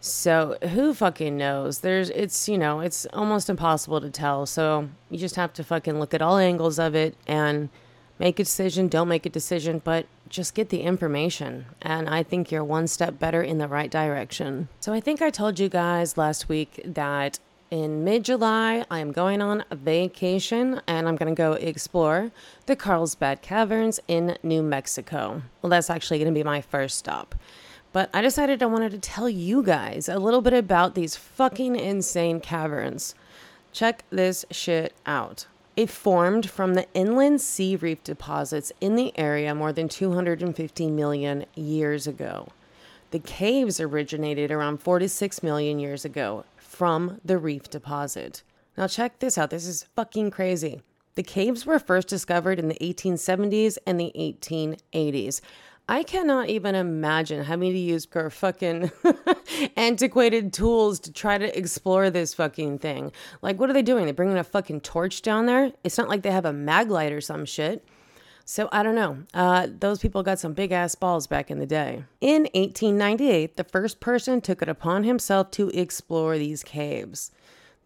So 0.00 0.56
who 0.62 0.94
fucking 0.94 1.36
knows? 1.36 1.80
There's 1.80 2.10
it's 2.10 2.48
you 2.48 2.56
know, 2.56 2.80
it's 2.80 3.06
almost 3.06 3.50
impossible 3.50 4.00
to 4.00 4.10
tell. 4.10 4.46
So 4.46 4.88
you 5.10 5.18
just 5.18 5.36
have 5.36 5.52
to 5.54 5.64
fucking 5.64 5.98
look 5.98 6.14
at 6.14 6.22
all 6.22 6.38
angles 6.38 6.78
of 6.78 6.94
it 6.94 7.16
and 7.26 7.70
make 8.18 8.38
a 8.38 8.44
decision, 8.44 8.88
don't 8.88 9.08
make 9.08 9.26
a 9.26 9.30
decision, 9.30 9.80
but 9.82 10.06
just 10.28 10.54
get 10.54 10.68
the 10.68 10.82
information. 10.82 11.66
And 11.82 12.08
I 12.08 12.22
think 12.22 12.50
you're 12.50 12.64
one 12.64 12.86
step 12.86 13.18
better 13.18 13.42
in 13.42 13.58
the 13.58 13.66
right 13.66 13.90
direction. 13.90 14.68
So 14.78 14.92
I 14.92 15.00
think 15.00 15.20
I 15.20 15.30
told 15.30 15.58
you 15.58 15.68
guys 15.68 16.16
last 16.16 16.48
week 16.48 16.80
that 16.84 17.40
in 17.70 18.02
mid 18.02 18.24
July, 18.24 18.84
I 18.90 18.98
am 18.98 19.12
going 19.12 19.40
on 19.40 19.64
a 19.70 19.76
vacation 19.76 20.80
and 20.88 21.08
I'm 21.08 21.14
going 21.14 21.32
to 21.32 21.38
go 21.38 21.52
explore 21.52 22.32
the 22.66 22.74
Carlsbad 22.74 23.42
Caverns 23.42 24.00
in 24.08 24.36
New 24.42 24.62
Mexico. 24.62 25.42
Well, 25.62 25.70
that's 25.70 25.88
actually 25.88 26.18
going 26.18 26.34
to 26.34 26.38
be 26.38 26.44
my 26.44 26.60
first 26.60 26.98
stop. 26.98 27.34
But 27.92 28.10
I 28.12 28.22
decided 28.22 28.62
I 28.62 28.66
wanted 28.66 28.90
to 28.92 28.98
tell 28.98 29.28
you 29.28 29.62
guys 29.62 30.08
a 30.08 30.18
little 30.18 30.40
bit 30.40 30.52
about 30.52 30.94
these 30.94 31.16
fucking 31.16 31.76
insane 31.76 32.40
caverns. 32.40 33.14
Check 33.72 34.04
this 34.10 34.44
shit 34.50 34.92
out. 35.06 35.46
It 35.76 35.90
formed 35.90 36.50
from 36.50 36.74
the 36.74 36.88
inland 36.92 37.40
sea 37.40 37.76
reef 37.76 38.02
deposits 38.02 38.72
in 38.80 38.96
the 38.96 39.16
area 39.16 39.54
more 39.54 39.72
than 39.72 39.88
250 39.88 40.90
million 40.90 41.46
years 41.54 42.08
ago. 42.08 42.48
The 43.12 43.20
caves 43.20 43.80
originated 43.80 44.50
around 44.50 44.78
46 44.78 45.42
million 45.42 45.78
years 45.78 46.04
ago 46.04 46.44
from 46.80 47.20
the 47.22 47.36
reef 47.36 47.68
deposit. 47.68 48.42
Now, 48.74 48.86
check 48.86 49.18
this 49.18 49.36
out. 49.36 49.50
This 49.50 49.66
is 49.66 49.84
fucking 49.94 50.30
crazy. 50.30 50.80
The 51.14 51.22
caves 51.22 51.66
were 51.66 51.78
first 51.78 52.08
discovered 52.08 52.58
in 52.58 52.68
the 52.68 52.78
1870s 52.80 53.76
and 53.86 54.00
the 54.00 54.10
1880s. 54.16 55.42
I 55.90 56.02
cannot 56.02 56.48
even 56.48 56.74
imagine 56.74 57.44
having 57.44 57.72
to 57.72 57.78
use 57.78 58.06
fucking 58.06 58.90
antiquated 59.76 60.54
tools 60.54 60.98
to 61.00 61.12
try 61.12 61.36
to 61.36 61.58
explore 61.58 62.08
this 62.08 62.32
fucking 62.32 62.78
thing. 62.78 63.12
Like, 63.42 63.60
what 63.60 63.68
are 63.68 63.74
they 63.74 63.82
doing? 63.82 64.06
They're 64.06 64.14
bringing 64.14 64.38
a 64.38 64.42
fucking 64.42 64.80
torch 64.80 65.20
down 65.20 65.44
there? 65.44 65.72
It's 65.84 65.98
not 65.98 66.08
like 66.08 66.22
they 66.22 66.30
have 66.30 66.46
a 66.46 66.52
mag 66.54 66.90
light 66.90 67.12
or 67.12 67.20
some 67.20 67.44
shit. 67.44 67.84
So 68.44 68.68
I 68.72 68.82
don't 68.82 68.94
know. 68.94 69.18
Uh, 69.32 69.68
those 69.78 70.00
people 70.00 70.22
got 70.22 70.38
some 70.38 70.52
big 70.52 70.72
ass 70.72 70.94
balls 70.94 71.26
back 71.26 71.50
in 71.50 71.58
the 71.58 71.66
day. 71.66 72.04
In 72.20 72.42
1898, 72.54 73.56
the 73.56 73.64
first 73.64 74.00
person 74.00 74.40
took 74.40 74.62
it 74.62 74.68
upon 74.68 75.04
himself 75.04 75.50
to 75.52 75.68
explore 75.70 76.36
these 76.36 76.62
caves. 76.62 77.30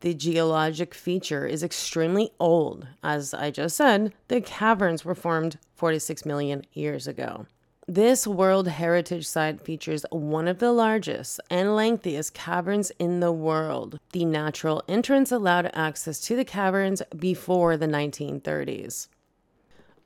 The 0.00 0.14
geologic 0.14 0.94
feature 0.94 1.46
is 1.46 1.62
extremely 1.62 2.30
old. 2.38 2.86
As 3.02 3.32
I 3.32 3.50
just 3.50 3.76
said, 3.76 4.12
the 4.28 4.40
caverns 4.40 5.04
were 5.04 5.14
formed 5.14 5.58
46 5.76 6.26
million 6.26 6.66
years 6.72 7.06
ago. 7.06 7.46
This 7.86 8.26
World 8.26 8.68
Heritage 8.68 9.26
Site 9.26 9.60
features 9.60 10.06
one 10.10 10.48
of 10.48 10.58
the 10.58 10.72
largest 10.72 11.38
and 11.50 11.76
lengthiest 11.76 12.32
caverns 12.32 12.90
in 12.98 13.20
the 13.20 13.32
world. 13.32 14.00
The 14.12 14.24
natural 14.24 14.82
entrance 14.88 15.30
allowed 15.30 15.70
access 15.74 16.18
to 16.20 16.34
the 16.34 16.46
caverns 16.46 17.02
before 17.14 17.76
the 17.76 17.86
1930s. 17.86 19.08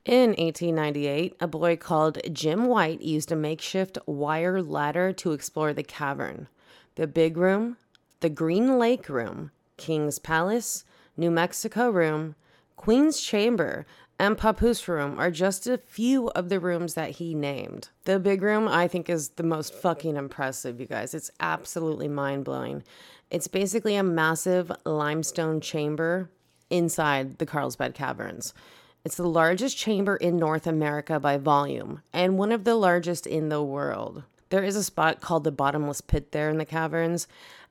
In 0.08 0.30
1898, 0.30 1.36
a 1.38 1.46
boy 1.46 1.76
called 1.76 2.16
Jim 2.32 2.64
White 2.64 3.02
used 3.02 3.30
a 3.30 3.36
makeshift 3.36 3.98
wire 4.06 4.62
ladder 4.62 5.12
to 5.12 5.32
explore 5.32 5.74
the 5.74 5.82
cavern. 5.82 6.48
The 6.94 7.06
Big 7.06 7.36
Room, 7.36 7.76
the 8.20 8.30
Green 8.30 8.78
Lake 8.78 9.10
Room, 9.10 9.50
King's 9.76 10.18
Palace, 10.18 10.86
New 11.18 11.30
Mexico 11.30 11.90
Room, 11.90 12.36
Queen's 12.74 13.20
Chamber, 13.20 13.84
and 14.18 14.38
Papoose 14.38 14.88
Room 14.88 15.20
are 15.20 15.30
just 15.30 15.66
a 15.66 15.76
few 15.76 16.28
of 16.28 16.48
the 16.48 16.58
rooms 16.58 16.94
that 16.94 17.10
he 17.10 17.34
named. 17.34 17.90
The 18.06 18.18
Big 18.18 18.40
Room, 18.40 18.66
I 18.66 18.88
think, 18.88 19.10
is 19.10 19.28
the 19.28 19.42
most 19.42 19.74
fucking 19.74 20.16
impressive, 20.16 20.80
you 20.80 20.86
guys. 20.86 21.12
It's 21.12 21.30
absolutely 21.38 22.08
mind 22.08 22.46
blowing. 22.46 22.82
It's 23.30 23.46
basically 23.46 23.94
a 23.94 24.02
massive 24.02 24.72
limestone 24.86 25.60
chamber 25.60 26.30
inside 26.70 27.36
the 27.36 27.46
Carlsbad 27.46 27.92
Caverns. 27.92 28.54
It's 29.04 29.16
the 29.16 29.28
largest 29.28 29.76
chamber 29.76 30.16
in 30.16 30.36
North 30.36 30.66
America 30.66 31.18
by 31.18 31.38
volume 31.38 32.02
and 32.12 32.38
one 32.38 32.52
of 32.52 32.64
the 32.64 32.74
largest 32.74 33.26
in 33.26 33.48
the 33.48 33.62
world. 33.62 34.24
There 34.50 34.64
is 34.64 34.76
a 34.76 34.84
spot 34.84 35.20
called 35.20 35.44
the 35.44 35.52
bottomless 35.52 36.00
pit 36.00 36.32
there 36.32 36.50
in 36.50 36.58
the 36.58 36.64
caverns. 36.64 37.26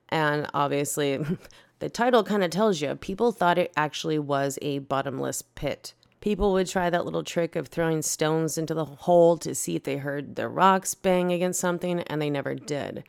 And 0.09 0.47
obviously, 0.53 1.19
The 1.79 1.89
title 1.89 2.23
kind 2.23 2.43
of 2.43 2.49
tells 2.49 2.81
you 2.81 2.95
people 2.95 3.31
thought 3.31 3.59
it 3.59 3.71
actually 3.77 4.17
was 4.17 4.57
a 4.63 4.79
bottomless 4.79 5.43
pit. 5.43 5.93
People 6.21 6.51
would 6.53 6.67
try 6.67 6.89
that 6.89 7.05
little 7.05 7.23
trick 7.23 7.55
of 7.55 7.67
throwing 7.67 8.01
stones 8.01 8.57
into 8.57 8.73
the 8.73 8.85
hole 8.85 9.37
to 9.37 9.53
see 9.53 9.75
if 9.75 9.83
they 9.83 9.97
heard 9.97 10.35
the 10.35 10.47
rocks 10.47 10.95
bang 10.95 11.31
against 11.31 11.59
something, 11.59 11.99
and 12.01 12.19
they 12.19 12.31
never 12.31 12.55
did. 12.55 13.03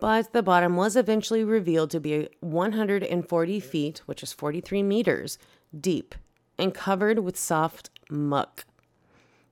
But 0.00 0.32
the 0.32 0.42
bottom 0.42 0.74
was 0.74 0.96
eventually 0.96 1.44
revealed 1.44 1.90
to 1.92 2.00
be 2.00 2.28
140 2.40 3.60
feet, 3.60 4.02
which 4.06 4.24
is 4.24 4.32
43 4.32 4.82
meters, 4.82 5.38
deep 5.78 6.16
and 6.60 6.74
covered 6.74 7.20
with 7.20 7.38
soft 7.38 7.90
muck. 8.10 8.64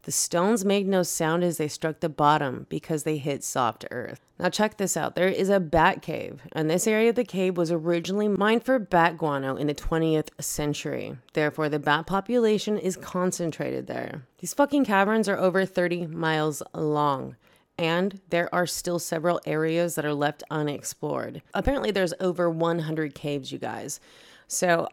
The 0.02 0.12
stones 0.12 0.64
made 0.64 0.86
no 0.88 1.02
sound 1.02 1.44
as 1.44 1.58
they 1.58 1.68
struck 1.68 2.00
the 2.00 2.08
bottom 2.08 2.66
because 2.70 3.02
they 3.02 3.18
hit 3.18 3.44
soft 3.44 3.84
earth. 3.90 4.20
Now, 4.38 4.48
check 4.48 4.78
this 4.78 4.96
out 4.96 5.14
there 5.14 5.28
is 5.28 5.50
a 5.50 5.60
bat 5.60 6.00
cave, 6.00 6.40
and 6.52 6.70
this 6.70 6.86
area 6.86 7.10
of 7.10 7.16
the 7.16 7.24
cave 7.24 7.58
was 7.58 7.70
originally 7.70 8.26
mined 8.26 8.64
for 8.64 8.78
bat 8.78 9.18
guano 9.18 9.56
in 9.56 9.66
the 9.66 9.74
20th 9.74 10.28
century. 10.40 11.18
Therefore, 11.34 11.68
the 11.68 11.78
bat 11.78 12.06
population 12.06 12.78
is 12.78 12.96
concentrated 12.96 13.86
there. 13.86 14.22
These 14.38 14.54
fucking 14.54 14.86
caverns 14.86 15.28
are 15.28 15.36
over 15.36 15.66
30 15.66 16.06
miles 16.06 16.62
long. 16.72 17.36
And 17.76 18.20
there 18.30 18.52
are 18.54 18.66
still 18.66 18.98
several 18.98 19.40
areas 19.44 19.94
that 19.96 20.06
are 20.06 20.14
left 20.14 20.42
unexplored. 20.50 21.42
Apparently, 21.52 21.90
there's 21.90 22.14
over 22.18 22.48
100 22.48 23.14
caves, 23.14 23.52
you 23.52 23.58
guys. 23.58 24.00
So 24.46 24.88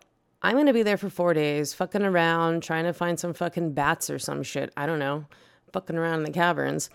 I'm 0.45 0.53
going 0.53 0.67
to 0.67 0.73
be 0.73 0.83
there 0.83 0.95
for 0.95 1.09
four 1.09 1.33
days, 1.33 1.73
fucking 1.73 2.03
around, 2.03 2.61
trying 2.61 2.83
to 2.83 2.93
find 2.93 3.19
some 3.19 3.33
fucking 3.33 3.73
bats 3.73 4.11
or 4.11 4.19
some 4.19 4.43
shit. 4.43 4.71
I 4.77 4.85
don't 4.85 4.99
know, 4.99 5.25
fucking 5.73 5.97
around 5.97 6.19
in 6.19 6.23
the 6.23 6.31
caverns. 6.31 6.91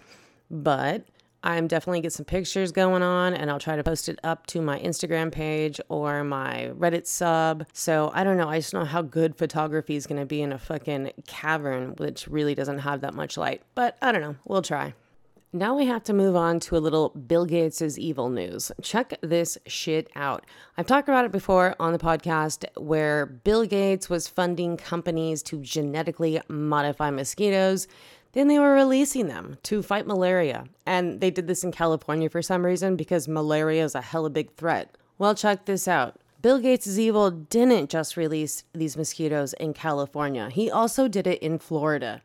But 0.52 1.08
I'm 1.42 1.66
definitely 1.66 2.00
get 2.00 2.12
some 2.12 2.26
pictures 2.26 2.70
going 2.70 3.02
on 3.02 3.34
and 3.34 3.50
I'll 3.50 3.58
try 3.58 3.74
to 3.74 3.82
post 3.82 4.08
it 4.08 4.20
up 4.22 4.46
to 4.48 4.62
my 4.62 4.78
Instagram 4.78 5.32
page 5.32 5.80
or 5.88 6.22
my 6.22 6.70
Reddit 6.78 7.08
sub. 7.08 7.66
So 7.72 8.12
I 8.14 8.22
don't 8.22 8.36
know. 8.36 8.48
I 8.48 8.60
just 8.60 8.72
know 8.72 8.84
how 8.84 9.02
good 9.02 9.34
photography 9.34 9.96
is 9.96 10.06
going 10.06 10.20
to 10.20 10.26
be 10.26 10.42
in 10.42 10.52
a 10.52 10.58
fucking 10.58 11.10
cavern, 11.26 11.96
which 11.96 12.28
really 12.28 12.54
doesn't 12.54 12.78
have 12.78 13.00
that 13.00 13.14
much 13.14 13.36
light. 13.36 13.62
But 13.74 13.98
I 14.00 14.12
don't 14.12 14.22
know. 14.22 14.36
We'll 14.44 14.62
try. 14.62 14.94
Now 15.52 15.76
we 15.76 15.86
have 15.86 16.04
to 16.04 16.12
move 16.12 16.36
on 16.36 16.60
to 16.60 16.76
a 16.76 16.78
little 16.78 17.08
Bill 17.08 17.44
Gates' 17.44 17.98
evil 17.98 18.28
news. 18.28 18.70
Check 18.82 19.14
this 19.20 19.58
shit 19.66 20.08
out. 20.14 20.46
I've 20.78 20.86
talked 20.86 21.08
about 21.08 21.24
it 21.24 21.32
before 21.32 21.74
on 21.80 21.92
the 21.92 21.98
podcast 21.98 22.64
where 22.76 23.26
Bill 23.26 23.66
Gates 23.66 24.08
was 24.08 24.28
funding 24.28 24.76
companies 24.76 25.42
to 25.42 25.60
genetically 25.60 26.40
modify 26.46 27.10
mosquitoes. 27.10 27.88
Then 28.30 28.46
they 28.46 28.60
were 28.60 28.74
releasing 28.74 29.26
them 29.26 29.56
to 29.64 29.82
fight 29.82 30.06
malaria. 30.06 30.66
And 30.86 31.20
they 31.20 31.32
did 31.32 31.48
this 31.48 31.64
in 31.64 31.72
California 31.72 32.30
for 32.30 32.42
some 32.42 32.64
reason 32.64 32.94
because 32.94 33.26
malaria 33.26 33.82
is 33.82 33.96
a 33.96 34.02
hella 34.02 34.30
big 34.30 34.54
threat. 34.54 34.96
Well, 35.18 35.34
check 35.34 35.64
this 35.64 35.88
out. 35.88 36.20
Bill 36.40 36.60
Gates' 36.60 36.96
evil 36.96 37.32
didn't 37.32 37.90
just 37.90 38.16
release 38.16 38.62
these 38.72 38.96
mosquitoes 38.96 39.54
in 39.54 39.74
California, 39.74 40.48
he 40.48 40.70
also 40.70 41.08
did 41.08 41.26
it 41.26 41.42
in 41.42 41.58
Florida. 41.58 42.22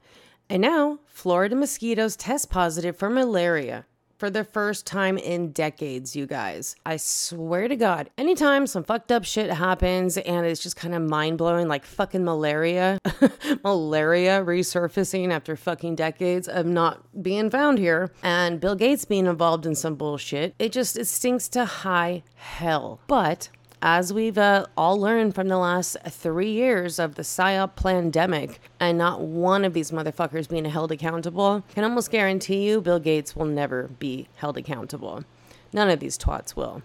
And 0.50 0.62
now, 0.62 1.00
Florida 1.08 1.56
mosquitoes 1.56 2.16
test 2.16 2.50
positive 2.50 2.98
for 2.98 3.10
malaria 3.10 3.86
for 4.18 4.30
the 4.30 4.44
first 4.44 4.86
time 4.86 5.18
in 5.18 5.52
decades, 5.52 6.16
you 6.16 6.26
guys. 6.26 6.76
I 6.86 6.98
swear 6.98 7.68
to 7.68 7.76
God, 7.76 8.10
anytime 8.18 8.66
some 8.68 8.84
fucked 8.84 9.12
up 9.12 9.26
shit 9.26 9.52
happens 9.52 10.18
and 10.18 10.46
it's 10.46 10.64
just 10.64 10.76
kind 10.76 10.96
of 10.96 11.02
mind 11.02 11.38
blowing, 11.38 11.68
like 11.68 11.86
fucking 11.86 12.24
malaria, 12.24 13.00
malaria 13.64 14.44
resurfacing 14.44 15.32
after 15.32 15.56
fucking 15.56 15.96
decades 15.96 16.48
of 16.48 16.66
not 16.66 17.22
being 17.22 17.50
found 17.50 17.78
here, 17.78 18.12
and 18.24 18.60
Bill 18.60 18.76
Gates 18.76 19.06
being 19.06 19.26
involved 19.26 19.66
in 19.66 19.76
some 19.76 19.96
bullshit, 19.96 20.56
it 20.60 20.72
just 20.72 20.98
it 20.98 21.06
stinks 21.06 21.50
to 21.50 21.66
high 21.66 22.24
hell. 22.36 23.02
But 23.08 23.50
as 23.86 24.12
we've 24.12 24.40
uh, 24.40 24.66
all 24.76 25.00
learned 25.00 25.36
from 25.36 25.48
the 25.48 25.60
last 25.60 25.96
three 26.10 26.52
years 26.52 26.98
of 26.98 27.14
the 27.14 27.22
PSYOP 27.22 27.76
pandemic, 27.76 28.60
and 28.80 28.98
not 28.98 29.22
one 29.22 29.64
of 29.64 29.74
these 29.74 29.92
motherfuckers 29.92 30.50
being 30.50 30.66
held 30.66 30.92
accountable, 30.92 31.64
can 31.76 31.84
almost 31.84 32.10
guarantee 32.10 32.68
you 32.68 32.82
Bill 32.82 32.98
Gates 32.98 33.36
will 33.36 33.46
never 33.46 33.90
be 34.00 34.28
held 34.38 34.58
accountable. 34.58 35.24
None 35.72 35.92
of 35.92 36.00
these 36.00 36.18
twats 36.18 36.56
will. 36.56 36.82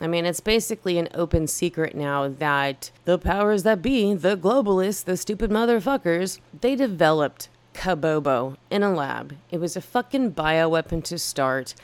I 0.00 0.08
mean, 0.08 0.26
it's 0.26 0.40
basically 0.40 0.98
an 0.98 1.08
open 1.14 1.46
secret 1.46 1.94
now 1.94 2.26
that 2.26 2.90
the 3.04 3.16
powers 3.16 3.62
that 3.62 3.80
be, 3.80 4.12
the 4.12 4.36
globalists, 4.36 5.04
the 5.04 5.16
stupid 5.16 5.52
motherfuckers, 5.52 6.40
they 6.60 6.74
developed 6.74 7.48
Kabobo 7.74 8.56
in 8.70 8.82
a 8.82 8.92
lab. 8.92 9.36
It 9.52 9.60
was 9.60 9.76
a 9.76 9.80
fucking 9.80 10.32
bioweapon 10.32 11.04
to 11.04 11.16
start 11.16 11.76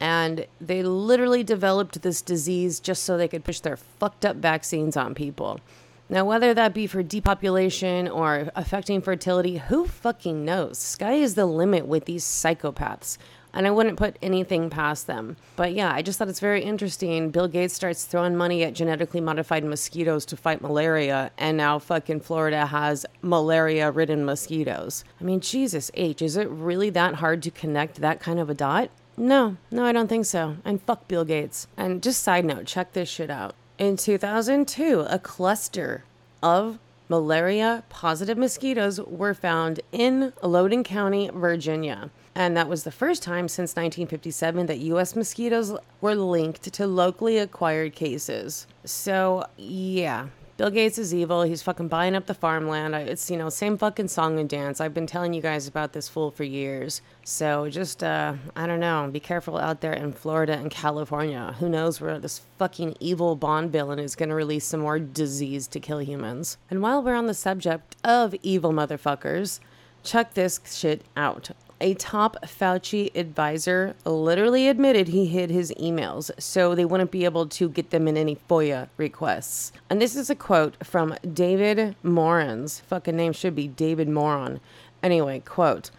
and 0.00 0.46
they 0.60 0.82
literally 0.82 1.42
developed 1.42 2.02
this 2.02 2.20
disease 2.22 2.80
just 2.80 3.04
so 3.04 3.16
they 3.16 3.28
could 3.28 3.44
push 3.44 3.60
their 3.60 3.76
fucked 3.76 4.24
up 4.24 4.36
vaccines 4.36 4.96
on 4.96 5.14
people. 5.14 5.60
Now, 6.08 6.24
whether 6.26 6.52
that 6.52 6.74
be 6.74 6.86
for 6.86 7.02
depopulation 7.02 8.08
or 8.08 8.50
affecting 8.54 9.00
fertility, 9.00 9.56
who 9.56 9.86
fucking 9.86 10.44
knows? 10.44 10.78
Sky 10.78 11.14
is 11.14 11.34
the 11.34 11.46
limit 11.46 11.86
with 11.86 12.04
these 12.04 12.24
psychopaths. 12.24 13.16
And 13.54 13.68
I 13.68 13.70
wouldn't 13.70 13.98
put 13.98 14.18
anything 14.20 14.68
past 14.68 15.06
them. 15.06 15.36
But 15.54 15.74
yeah, 15.74 15.92
I 15.94 16.02
just 16.02 16.18
thought 16.18 16.28
it's 16.28 16.40
very 16.40 16.64
interesting. 16.64 17.30
Bill 17.30 17.46
Gates 17.46 17.72
starts 17.72 18.04
throwing 18.04 18.36
money 18.36 18.64
at 18.64 18.74
genetically 18.74 19.20
modified 19.20 19.64
mosquitoes 19.64 20.26
to 20.26 20.36
fight 20.36 20.60
malaria, 20.60 21.30
and 21.38 21.56
now 21.56 21.78
fucking 21.78 22.20
Florida 22.20 22.66
has 22.66 23.06
malaria 23.22 23.92
ridden 23.92 24.24
mosquitoes. 24.24 25.04
I 25.20 25.24
mean, 25.24 25.38
Jesus 25.38 25.90
H, 25.94 26.20
is 26.20 26.36
it 26.36 26.50
really 26.50 26.90
that 26.90 27.14
hard 27.14 27.44
to 27.44 27.50
connect 27.52 28.00
that 28.00 28.18
kind 28.18 28.40
of 28.40 28.50
a 28.50 28.54
dot? 28.54 28.90
No, 29.16 29.56
no, 29.70 29.84
I 29.84 29.92
don't 29.92 30.08
think 30.08 30.26
so. 30.26 30.56
And 30.64 30.82
fuck 30.82 31.06
Bill 31.08 31.24
Gates. 31.24 31.66
And 31.76 32.02
just 32.02 32.22
side 32.22 32.44
note, 32.44 32.66
check 32.66 32.92
this 32.92 33.08
shit 33.08 33.30
out. 33.30 33.54
In 33.78 33.96
2002, 33.96 35.06
a 35.08 35.18
cluster 35.18 36.04
of 36.42 36.78
malaria 37.08 37.84
positive 37.88 38.38
mosquitoes 38.38 39.00
were 39.00 39.34
found 39.34 39.80
in 39.92 40.32
Loudoun 40.42 40.84
County, 40.84 41.30
Virginia. 41.32 42.10
And 42.34 42.56
that 42.56 42.68
was 42.68 42.82
the 42.82 42.90
first 42.90 43.22
time 43.22 43.46
since 43.48 43.76
1957 43.76 44.66
that 44.66 44.78
US 44.78 45.14
mosquitoes 45.14 45.76
were 46.00 46.16
linked 46.16 46.72
to 46.72 46.86
locally 46.86 47.38
acquired 47.38 47.94
cases. 47.94 48.66
So, 48.84 49.46
yeah, 49.56 50.28
Bill 50.56 50.70
Gates 50.70 50.98
is 50.98 51.12
evil. 51.12 51.42
He's 51.42 51.62
fucking 51.62 51.88
buying 51.88 52.14
up 52.14 52.26
the 52.26 52.34
farmland. 52.34 52.94
It's, 52.94 53.28
you 53.28 53.36
know, 53.36 53.48
same 53.48 53.76
fucking 53.76 54.06
song 54.06 54.38
and 54.38 54.48
dance. 54.48 54.80
I've 54.80 54.94
been 54.94 55.08
telling 55.08 55.34
you 55.34 55.42
guys 55.42 55.66
about 55.66 55.92
this 55.92 56.08
fool 56.08 56.30
for 56.30 56.44
years. 56.44 57.02
So 57.24 57.68
just, 57.68 58.04
uh, 58.04 58.34
I 58.54 58.68
don't 58.68 58.78
know. 58.78 59.08
Be 59.12 59.18
careful 59.18 59.58
out 59.58 59.80
there 59.80 59.92
in 59.92 60.12
Florida 60.12 60.52
and 60.52 60.70
California. 60.70 61.56
Who 61.58 61.68
knows 61.68 62.00
where 62.00 62.20
this 62.20 62.42
fucking 62.56 62.96
evil 63.00 63.34
Bond 63.34 63.72
villain 63.72 63.98
is 63.98 64.14
going 64.14 64.28
to 64.28 64.36
release 64.36 64.64
some 64.64 64.80
more 64.80 65.00
disease 65.00 65.66
to 65.66 65.80
kill 65.80 66.00
humans. 66.00 66.56
And 66.70 66.80
while 66.80 67.02
we're 67.02 67.16
on 67.16 67.26
the 67.26 67.34
subject 67.34 67.96
of 68.04 68.32
evil 68.42 68.70
motherfuckers, 68.70 69.58
check 70.04 70.34
this 70.34 70.60
shit 70.66 71.02
out 71.16 71.50
a 71.84 71.92
top 71.92 72.38
Fauci 72.46 73.14
advisor 73.14 73.94
literally 74.06 74.68
admitted 74.68 75.08
he 75.08 75.26
hid 75.26 75.50
his 75.50 75.70
emails 75.78 76.30
so 76.40 76.74
they 76.74 76.86
wouldn't 76.86 77.10
be 77.10 77.26
able 77.26 77.46
to 77.46 77.68
get 77.68 77.90
them 77.90 78.08
in 78.08 78.16
any 78.16 78.38
FOIA 78.48 78.88
requests. 78.96 79.70
And 79.90 80.00
this 80.00 80.16
is 80.16 80.30
a 80.30 80.34
quote 80.34 80.82
from 80.82 81.14
David 81.30 81.94
Morens' 82.02 82.80
fucking 82.80 83.14
name 83.14 83.34
should 83.34 83.54
be 83.54 83.68
David 83.68 84.08
Moron. 84.08 84.60
Anyway, 85.02 85.40
quote. 85.40 85.90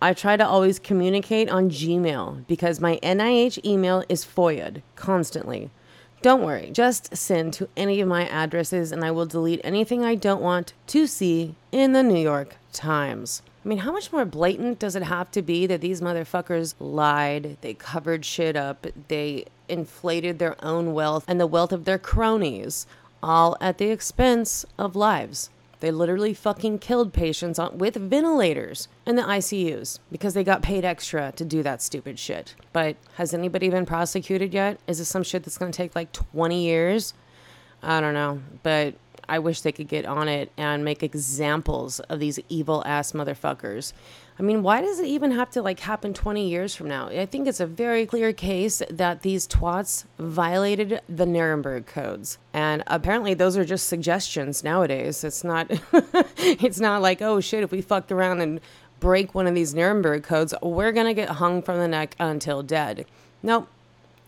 I 0.00 0.12
try 0.12 0.36
to 0.36 0.46
always 0.46 0.78
communicate 0.78 1.50
on 1.50 1.68
Gmail 1.68 2.46
because 2.46 2.78
my 2.78 3.00
NIH 3.02 3.64
email 3.64 4.04
is 4.08 4.24
FOIA'd 4.24 4.82
constantly. 4.94 5.70
Don't 6.22 6.44
worry, 6.44 6.70
just 6.70 7.16
send 7.16 7.52
to 7.54 7.68
any 7.76 8.00
of 8.00 8.06
my 8.06 8.28
addresses 8.28 8.92
and 8.92 9.04
I 9.04 9.10
will 9.10 9.26
delete 9.26 9.60
anything 9.64 10.04
I 10.04 10.14
don't 10.14 10.42
want 10.42 10.74
to 10.88 11.08
see 11.08 11.56
in 11.72 11.92
the 11.92 12.04
New 12.04 12.22
York 12.22 12.54
Times. 12.72 13.42
I 13.64 13.68
mean, 13.68 13.78
how 13.78 13.92
much 13.92 14.12
more 14.12 14.26
blatant 14.26 14.78
does 14.78 14.94
it 14.94 15.04
have 15.04 15.30
to 15.30 15.40
be 15.40 15.66
that 15.66 15.80
these 15.80 16.02
motherfuckers 16.02 16.74
lied, 16.78 17.56
they 17.62 17.72
covered 17.72 18.24
shit 18.24 18.56
up, 18.56 18.86
they 19.08 19.46
inflated 19.68 20.38
their 20.38 20.62
own 20.62 20.92
wealth 20.92 21.24
and 21.26 21.40
the 21.40 21.46
wealth 21.46 21.72
of 21.72 21.86
their 21.86 21.98
cronies, 21.98 22.86
all 23.22 23.56
at 23.62 23.78
the 23.78 23.86
expense 23.90 24.66
of 24.76 24.94
lives? 24.94 25.48
They 25.80 25.90
literally 25.90 26.34
fucking 26.34 26.78
killed 26.80 27.14
patients 27.14 27.58
on, 27.58 27.78
with 27.78 27.96
ventilators 27.96 28.88
in 29.06 29.16
the 29.16 29.22
ICUs 29.22 29.98
because 30.12 30.34
they 30.34 30.44
got 30.44 30.62
paid 30.62 30.84
extra 30.84 31.32
to 31.32 31.44
do 31.44 31.62
that 31.62 31.80
stupid 31.80 32.18
shit. 32.18 32.54
But 32.72 32.96
has 33.16 33.32
anybody 33.32 33.70
been 33.70 33.86
prosecuted 33.86 34.52
yet? 34.52 34.78
Is 34.86 34.98
this 34.98 35.08
some 35.08 35.22
shit 35.22 35.42
that's 35.42 35.58
gonna 35.58 35.72
take 35.72 35.94
like 35.94 36.12
20 36.12 36.64
years? 36.64 37.14
I 37.82 38.00
don't 38.00 38.14
know. 38.14 38.40
But 38.62 38.94
I 39.28 39.38
wish 39.38 39.60
they 39.60 39.72
could 39.72 39.88
get 39.88 40.04
on 40.06 40.28
it 40.28 40.52
and 40.56 40.84
make 40.84 41.02
examples 41.02 42.00
of 42.00 42.20
these 42.20 42.38
evil 42.48 42.82
ass 42.86 43.12
motherfuckers. 43.12 43.92
I 44.38 44.42
mean, 44.42 44.62
why 44.62 44.80
does 44.80 44.98
it 44.98 45.06
even 45.06 45.30
have 45.30 45.50
to 45.50 45.62
like 45.62 45.80
happen 45.80 46.12
20 46.12 46.48
years 46.48 46.74
from 46.74 46.88
now? 46.88 47.08
I 47.08 47.26
think 47.26 47.46
it's 47.46 47.60
a 47.60 47.66
very 47.66 48.04
clear 48.04 48.32
case 48.32 48.82
that 48.90 49.22
these 49.22 49.46
twats 49.46 50.04
violated 50.18 51.00
the 51.08 51.24
Nuremberg 51.24 51.86
codes. 51.86 52.38
And 52.52 52.82
apparently 52.88 53.34
those 53.34 53.56
are 53.56 53.64
just 53.64 53.86
suggestions 53.86 54.64
nowadays. 54.64 55.22
It's 55.22 55.44
not 55.44 55.68
it's 56.36 56.80
not 56.80 57.00
like, 57.00 57.22
"Oh 57.22 57.40
shit, 57.40 57.62
if 57.62 57.70
we 57.70 57.80
fucked 57.80 58.10
around 58.10 58.40
and 58.40 58.60
break 58.98 59.34
one 59.34 59.46
of 59.46 59.54
these 59.54 59.74
Nuremberg 59.74 60.24
codes, 60.24 60.52
we're 60.62 60.92
going 60.92 61.06
to 61.06 61.14
get 61.14 61.28
hung 61.28 61.62
from 61.62 61.78
the 61.78 61.88
neck 61.88 62.16
until 62.18 62.62
dead." 62.62 63.06
Nope. 63.42 63.68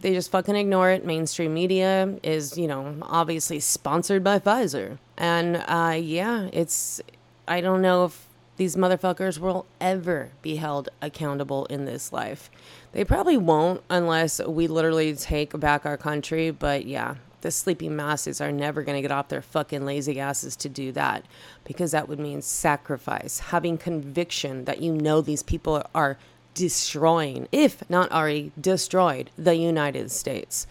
They 0.07 0.12
just 0.12 0.31
fucking 0.31 0.55
ignore 0.55 0.90
it. 0.90 1.05
Mainstream 1.05 1.53
media 1.53 2.14
is, 2.23 2.57
you 2.57 2.69
know, 2.69 2.95
obviously 3.03 3.59
sponsored 3.59 4.23
by 4.23 4.38
Pfizer. 4.38 4.99
And 5.19 5.57
uh, 5.66 5.99
yeah, 6.01 6.49
it's, 6.53 7.01
I 7.49 7.61
don't 7.61 7.83
know 7.83 8.05
if 8.05 8.29
these 8.57 8.77
motherfuckers 8.77 9.40
will 9.40 9.66
ever 9.81 10.31
be 10.42 10.55
held 10.55 10.90
accountable 11.03 11.66
in 11.66 11.87
this 11.87 12.12
life. 12.12 12.53
They 12.92 13.03
probably 13.05 13.37
won't 13.37 13.83
unless 13.90 14.40
we 14.47 14.69
literally 14.69 15.16
take 15.16 15.59
back 15.59 15.85
our 15.85 15.97
country. 15.97 16.53
But 16.53 16.87
yeah, 16.87 17.16
the 17.40 17.51
sleeping 17.51 17.97
masses 17.97 18.40
are 18.40 18.53
never 18.53 18.85
going 18.85 18.97
to 18.97 19.03
get 19.03 19.11
off 19.11 19.27
their 19.27 19.42
fucking 19.42 19.85
lazy 19.85 20.21
asses 20.21 20.55
to 20.55 20.69
do 20.69 20.92
that 20.92 21.25
because 21.64 21.90
that 21.90 22.09
would 22.09 22.21
mean 22.21 22.42
sacrifice, 22.42 23.40
having 23.40 23.77
conviction 23.77 24.66
that 24.66 24.81
you 24.81 24.92
know 24.92 25.21
these 25.21 25.42
people 25.42 25.85
are 25.97 26.16
destroying, 26.57 27.47
if 27.53 27.88
not 27.88 28.11
already 28.11 28.51
destroyed, 28.61 29.31
the 29.37 29.55
United 29.55 30.11
States. 30.11 30.66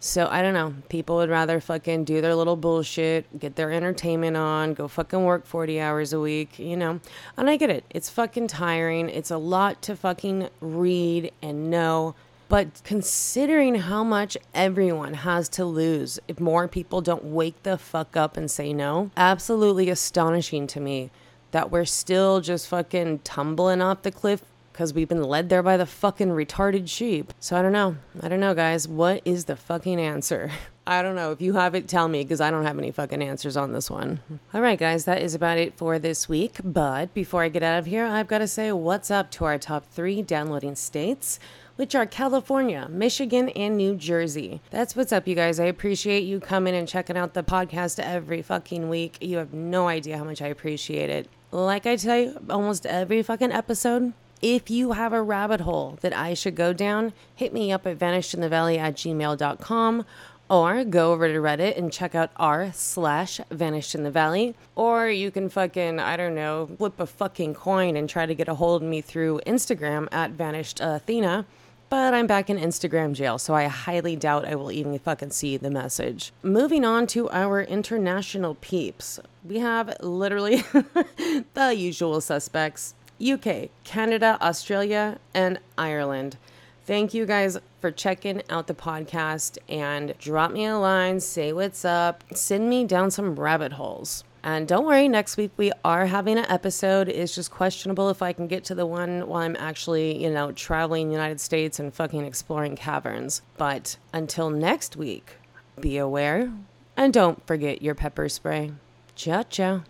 So 0.00 0.26
I 0.30 0.42
don't 0.42 0.54
know. 0.54 0.74
People 0.88 1.16
would 1.16 1.30
rather 1.30 1.60
fucking 1.60 2.04
do 2.04 2.20
their 2.20 2.34
little 2.34 2.56
bullshit, 2.56 3.38
get 3.38 3.56
their 3.56 3.70
entertainment 3.70 4.36
on, 4.36 4.74
go 4.74 4.88
fucking 4.88 5.24
work 5.24 5.46
40 5.46 5.80
hours 5.80 6.12
a 6.12 6.20
week, 6.20 6.58
you 6.58 6.76
know? 6.76 7.00
And 7.36 7.48
I 7.48 7.56
get 7.56 7.70
it. 7.70 7.84
It's 7.90 8.10
fucking 8.10 8.48
tiring. 8.48 9.08
It's 9.08 9.30
a 9.30 9.38
lot 9.38 9.82
to 9.82 9.94
fucking 9.94 10.48
read 10.60 11.32
and 11.42 11.70
know. 11.70 12.14
But 12.48 12.80
considering 12.82 13.76
how 13.76 14.02
much 14.02 14.36
everyone 14.54 15.14
has 15.14 15.48
to 15.50 15.64
lose 15.64 16.18
if 16.26 16.40
more 16.40 16.66
people 16.66 17.00
don't 17.02 17.26
wake 17.26 17.62
the 17.62 17.78
fuck 17.78 18.16
up 18.16 18.36
and 18.36 18.50
say 18.50 18.72
no, 18.72 19.10
absolutely 19.16 19.90
astonishing 19.90 20.66
to 20.68 20.80
me 20.80 21.10
that 21.50 21.70
we're 21.70 21.84
still 21.84 22.40
just 22.40 22.68
fucking 22.68 23.18
tumbling 23.20 23.82
off 23.82 24.02
the 24.02 24.10
cliff 24.10 24.42
because 24.80 24.94
we've 24.94 25.10
been 25.10 25.22
led 25.22 25.50
there 25.50 25.62
by 25.62 25.76
the 25.76 25.84
fucking 25.84 26.28
retarded 26.28 26.88
sheep. 26.88 27.34
So 27.38 27.54
I 27.54 27.60
don't 27.60 27.70
know. 27.70 27.98
I 28.22 28.28
don't 28.28 28.40
know, 28.40 28.54
guys. 28.54 28.88
What 28.88 29.20
is 29.26 29.44
the 29.44 29.54
fucking 29.54 30.00
answer? 30.00 30.50
I 30.86 31.02
don't 31.02 31.14
know. 31.14 31.32
If 31.32 31.42
you 31.42 31.52
have 31.52 31.74
it, 31.74 31.86
tell 31.86 32.08
me 32.08 32.22
because 32.22 32.40
I 32.40 32.50
don't 32.50 32.64
have 32.64 32.78
any 32.78 32.90
fucking 32.90 33.20
answers 33.20 33.58
on 33.58 33.74
this 33.74 33.90
one. 33.90 34.20
All 34.54 34.62
right, 34.62 34.78
guys, 34.78 35.04
that 35.04 35.20
is 35.20 35.34
about 35.34 35.58
it 35.58 35.76
for 35.76 35.98
this 35.98 36.30
week. 36.30 36.60
But 36.64 37.12
before 37.12 37.42
I 37.42 37.50
get 37.50 37.62
out 37.62 37.78
of 37.78 37.84
here, 37.84 38.06
I've 38.06 38.26
got 38.26 38.38
to 38.38 38.48
say 38.48 38.72
what's 38.72 39.10
up 39.10 39.30
to 39.32 39.44
our 39.44 39.58
top 39.58 39.84
three 39.84 40.22
downloading 40.22 40.76
states 40.76 41.38
which 41.76 41.94
are 41.94 42.04
California, 42.04 42.88
Michigan, 42.90 43.48
and 43.50 43.76
New 43.76 43.94
Jersey. 43.94 44.60
That's 44.70 44.94
what's 44.94 45.12
up, 45.12 45.26
you 45.26 45.34
guys. 45.34 45.58
I 45.58 45.64
appreciate 45.64 46.24
you 46.24 46.38
coming 46.38 46.74
and 46.74 46.86
checking 46.86 47.16
out 47.16 47.32
the 47.32 47.42
podcast 47.42 47.98
every 47.98 48.42
fucking 48.42 48.90
week. 48.90 49.16
You 49.22 49.38
have 49.38 49.54
no 49.54 49.88
idea 49.88 50.18
how 50.18 50.24
much 50.24 50.42
I 50.42 50.48
appreciate 50.48 51.08
it. 51.08 51.28
Like 51.52 51.86
I 51.86 51.96
tell 51.96 52.18
you 52.18 52.40
almost 52.50 52.84
every 52.84 53.22
fucking 53.22 53.50
episode, 53.50 54.12
if 54.42 54.70
you 54.70 54.92
have 54.92 55.12
a 55.12 55.22
rabbit 55.22 55.62
hole 55.62 55.98
that 56.00 56.16
I 56.16 56.34
should 56.34 56.54
go 56.54 56.72
down, 56.72 57.12
hit 57.34 57.52
me 57.52 57.70
up 57.72 57.86
at 57.86 57.98
vanishedinthevalley 57.98 58.78
at 58.78 58.94
gmail.com 58.94 60.04
or 60.48 60.84
go 60.84 61.12
over 61.12 61.28
to 61.28 61.38
Reddit 61.38 61.78
and 61.78 61.92
check 61.92 62.14
out 62.14 62.30
r 62.36 62.72
slash 62.74 63.40
vanished 63.50 63.94
in 63.94 64.02
the 64.02 64.10
valley. 64.10 64.56
Or 64.74 65.08
you 65.08 65.30
can 65.30 65.48
fucking, 65.48 66.00
I 66.00 66.16
don't 66.16 66.34
know, 66.34 66.70
flip 66.76 66.98
a 66.98 67.06
fucking 67.06 67.54
coin 67.54 67.96
and 67.96 68.08
try 68.08 68.26
to 68.26 68.34
get 68.34 68.48
a 68.48 68.54
hold 68.54 68.82
of 68.82 68.88
me 68.88 69.00
through 69.00 69.40
Instagram 69.46 70.08
at 70.10 70.32
vanished 70.32 70.80
Athena. 70.80 71.46
But 71.88 72.14
I'm 72.14 72.28
back 72.28 72.48
in 72.48 72.56
Instagram 72.56 73.14
jail, 73.14 73.36
so 73.36 73.52
I 73.52 73.64
highly 73.64 74.14
doubt 74.14 74.44
I 74.44 74.54
will 74.54 74.70
even 74.70 74.96
fucking 75.00 75.30
see 75.30 75.56
the 75.56 75.72
message. 75.72 76.32
Moving 76.40 76.84
on 76.84 77.08
to 77.08 77.28
our 77.30 77.62
international 77.62 78.54
peeps. 78.60 79.18
We 79.44 79.58
have 79.58 79.96
literally 80.00 80.62
the 81.54 81.74
usual 81.76 82.20
suspects 82.20 82.94
UK, 83.20 83.70
Canada, 83.84 84.38
Australia, 84.40 85.18
and 85.34 85.58
Ireland. 85.76 86.36
Thank 86.84 87.14
you 87.14 87.26
guys 87.26 87.58
for 87.80 87.90
checking 87.90 88.42
out 88.50 88.66
the 88.66 88.74
podcast 88.74 89.58
and 89.68 90.14
drop 90.18 90.50
me 90.50 90.64
a 90.64 90.76
line, 90.76 91.20
say 91.20 91.52
what's 91.52 91.84
up, 91.84 92.24
send 92.34 92.68
me 92.68 92.84
down 92.84 93.10
some 93.10 93.38
rabbit 93.38 93.72
holes. 93.72 94.24
And 94.42 94.66
don't 94.66 94.86
worry, 94.86 95.06
next 95.06 95.36
week 95.36 95.52
we 95.56 95.70
are 95.84 96.06
having 96.06 96.38
an 96.38 96.46
episode. 96.48 97.08
It's 97.08 97.34
just 97.34 97.50
questionable 97.50 98.08
if 98.08 98.22
I 98.22 98.32
can 98.32 98.46
get 98.46 98.64
to 98.64 98.74
the 98.74 98.86
one 98.86 99.28
while 99.28 99.42
I'm 99.42 99.56
actually, 99.56 100.22
you 100.22 100.30
know, 100.30 100.50
traveling 100.52 101.08
the 101.08 101.14
United 101.14 101.40
States 101.40 101.78
and 101.78 101.92
fucking 101.92 102.24
exploring 102.24 102.76
caverns. 102.76 103.42
But 103.58 103.96
until 104.12 104.48
next 104.48 104.96
week, 104.96 105.36
be 105.78 105.98
aware 105.98 106.50
and 106.96 107.12
don't 107.12 107.46
forget 107.46 107.82
your 107.82 107.94
pepper 107.94 108.28
spray. 108.28 108.72
Ciao, 109.14 109.42
ciao. 109.42 109.82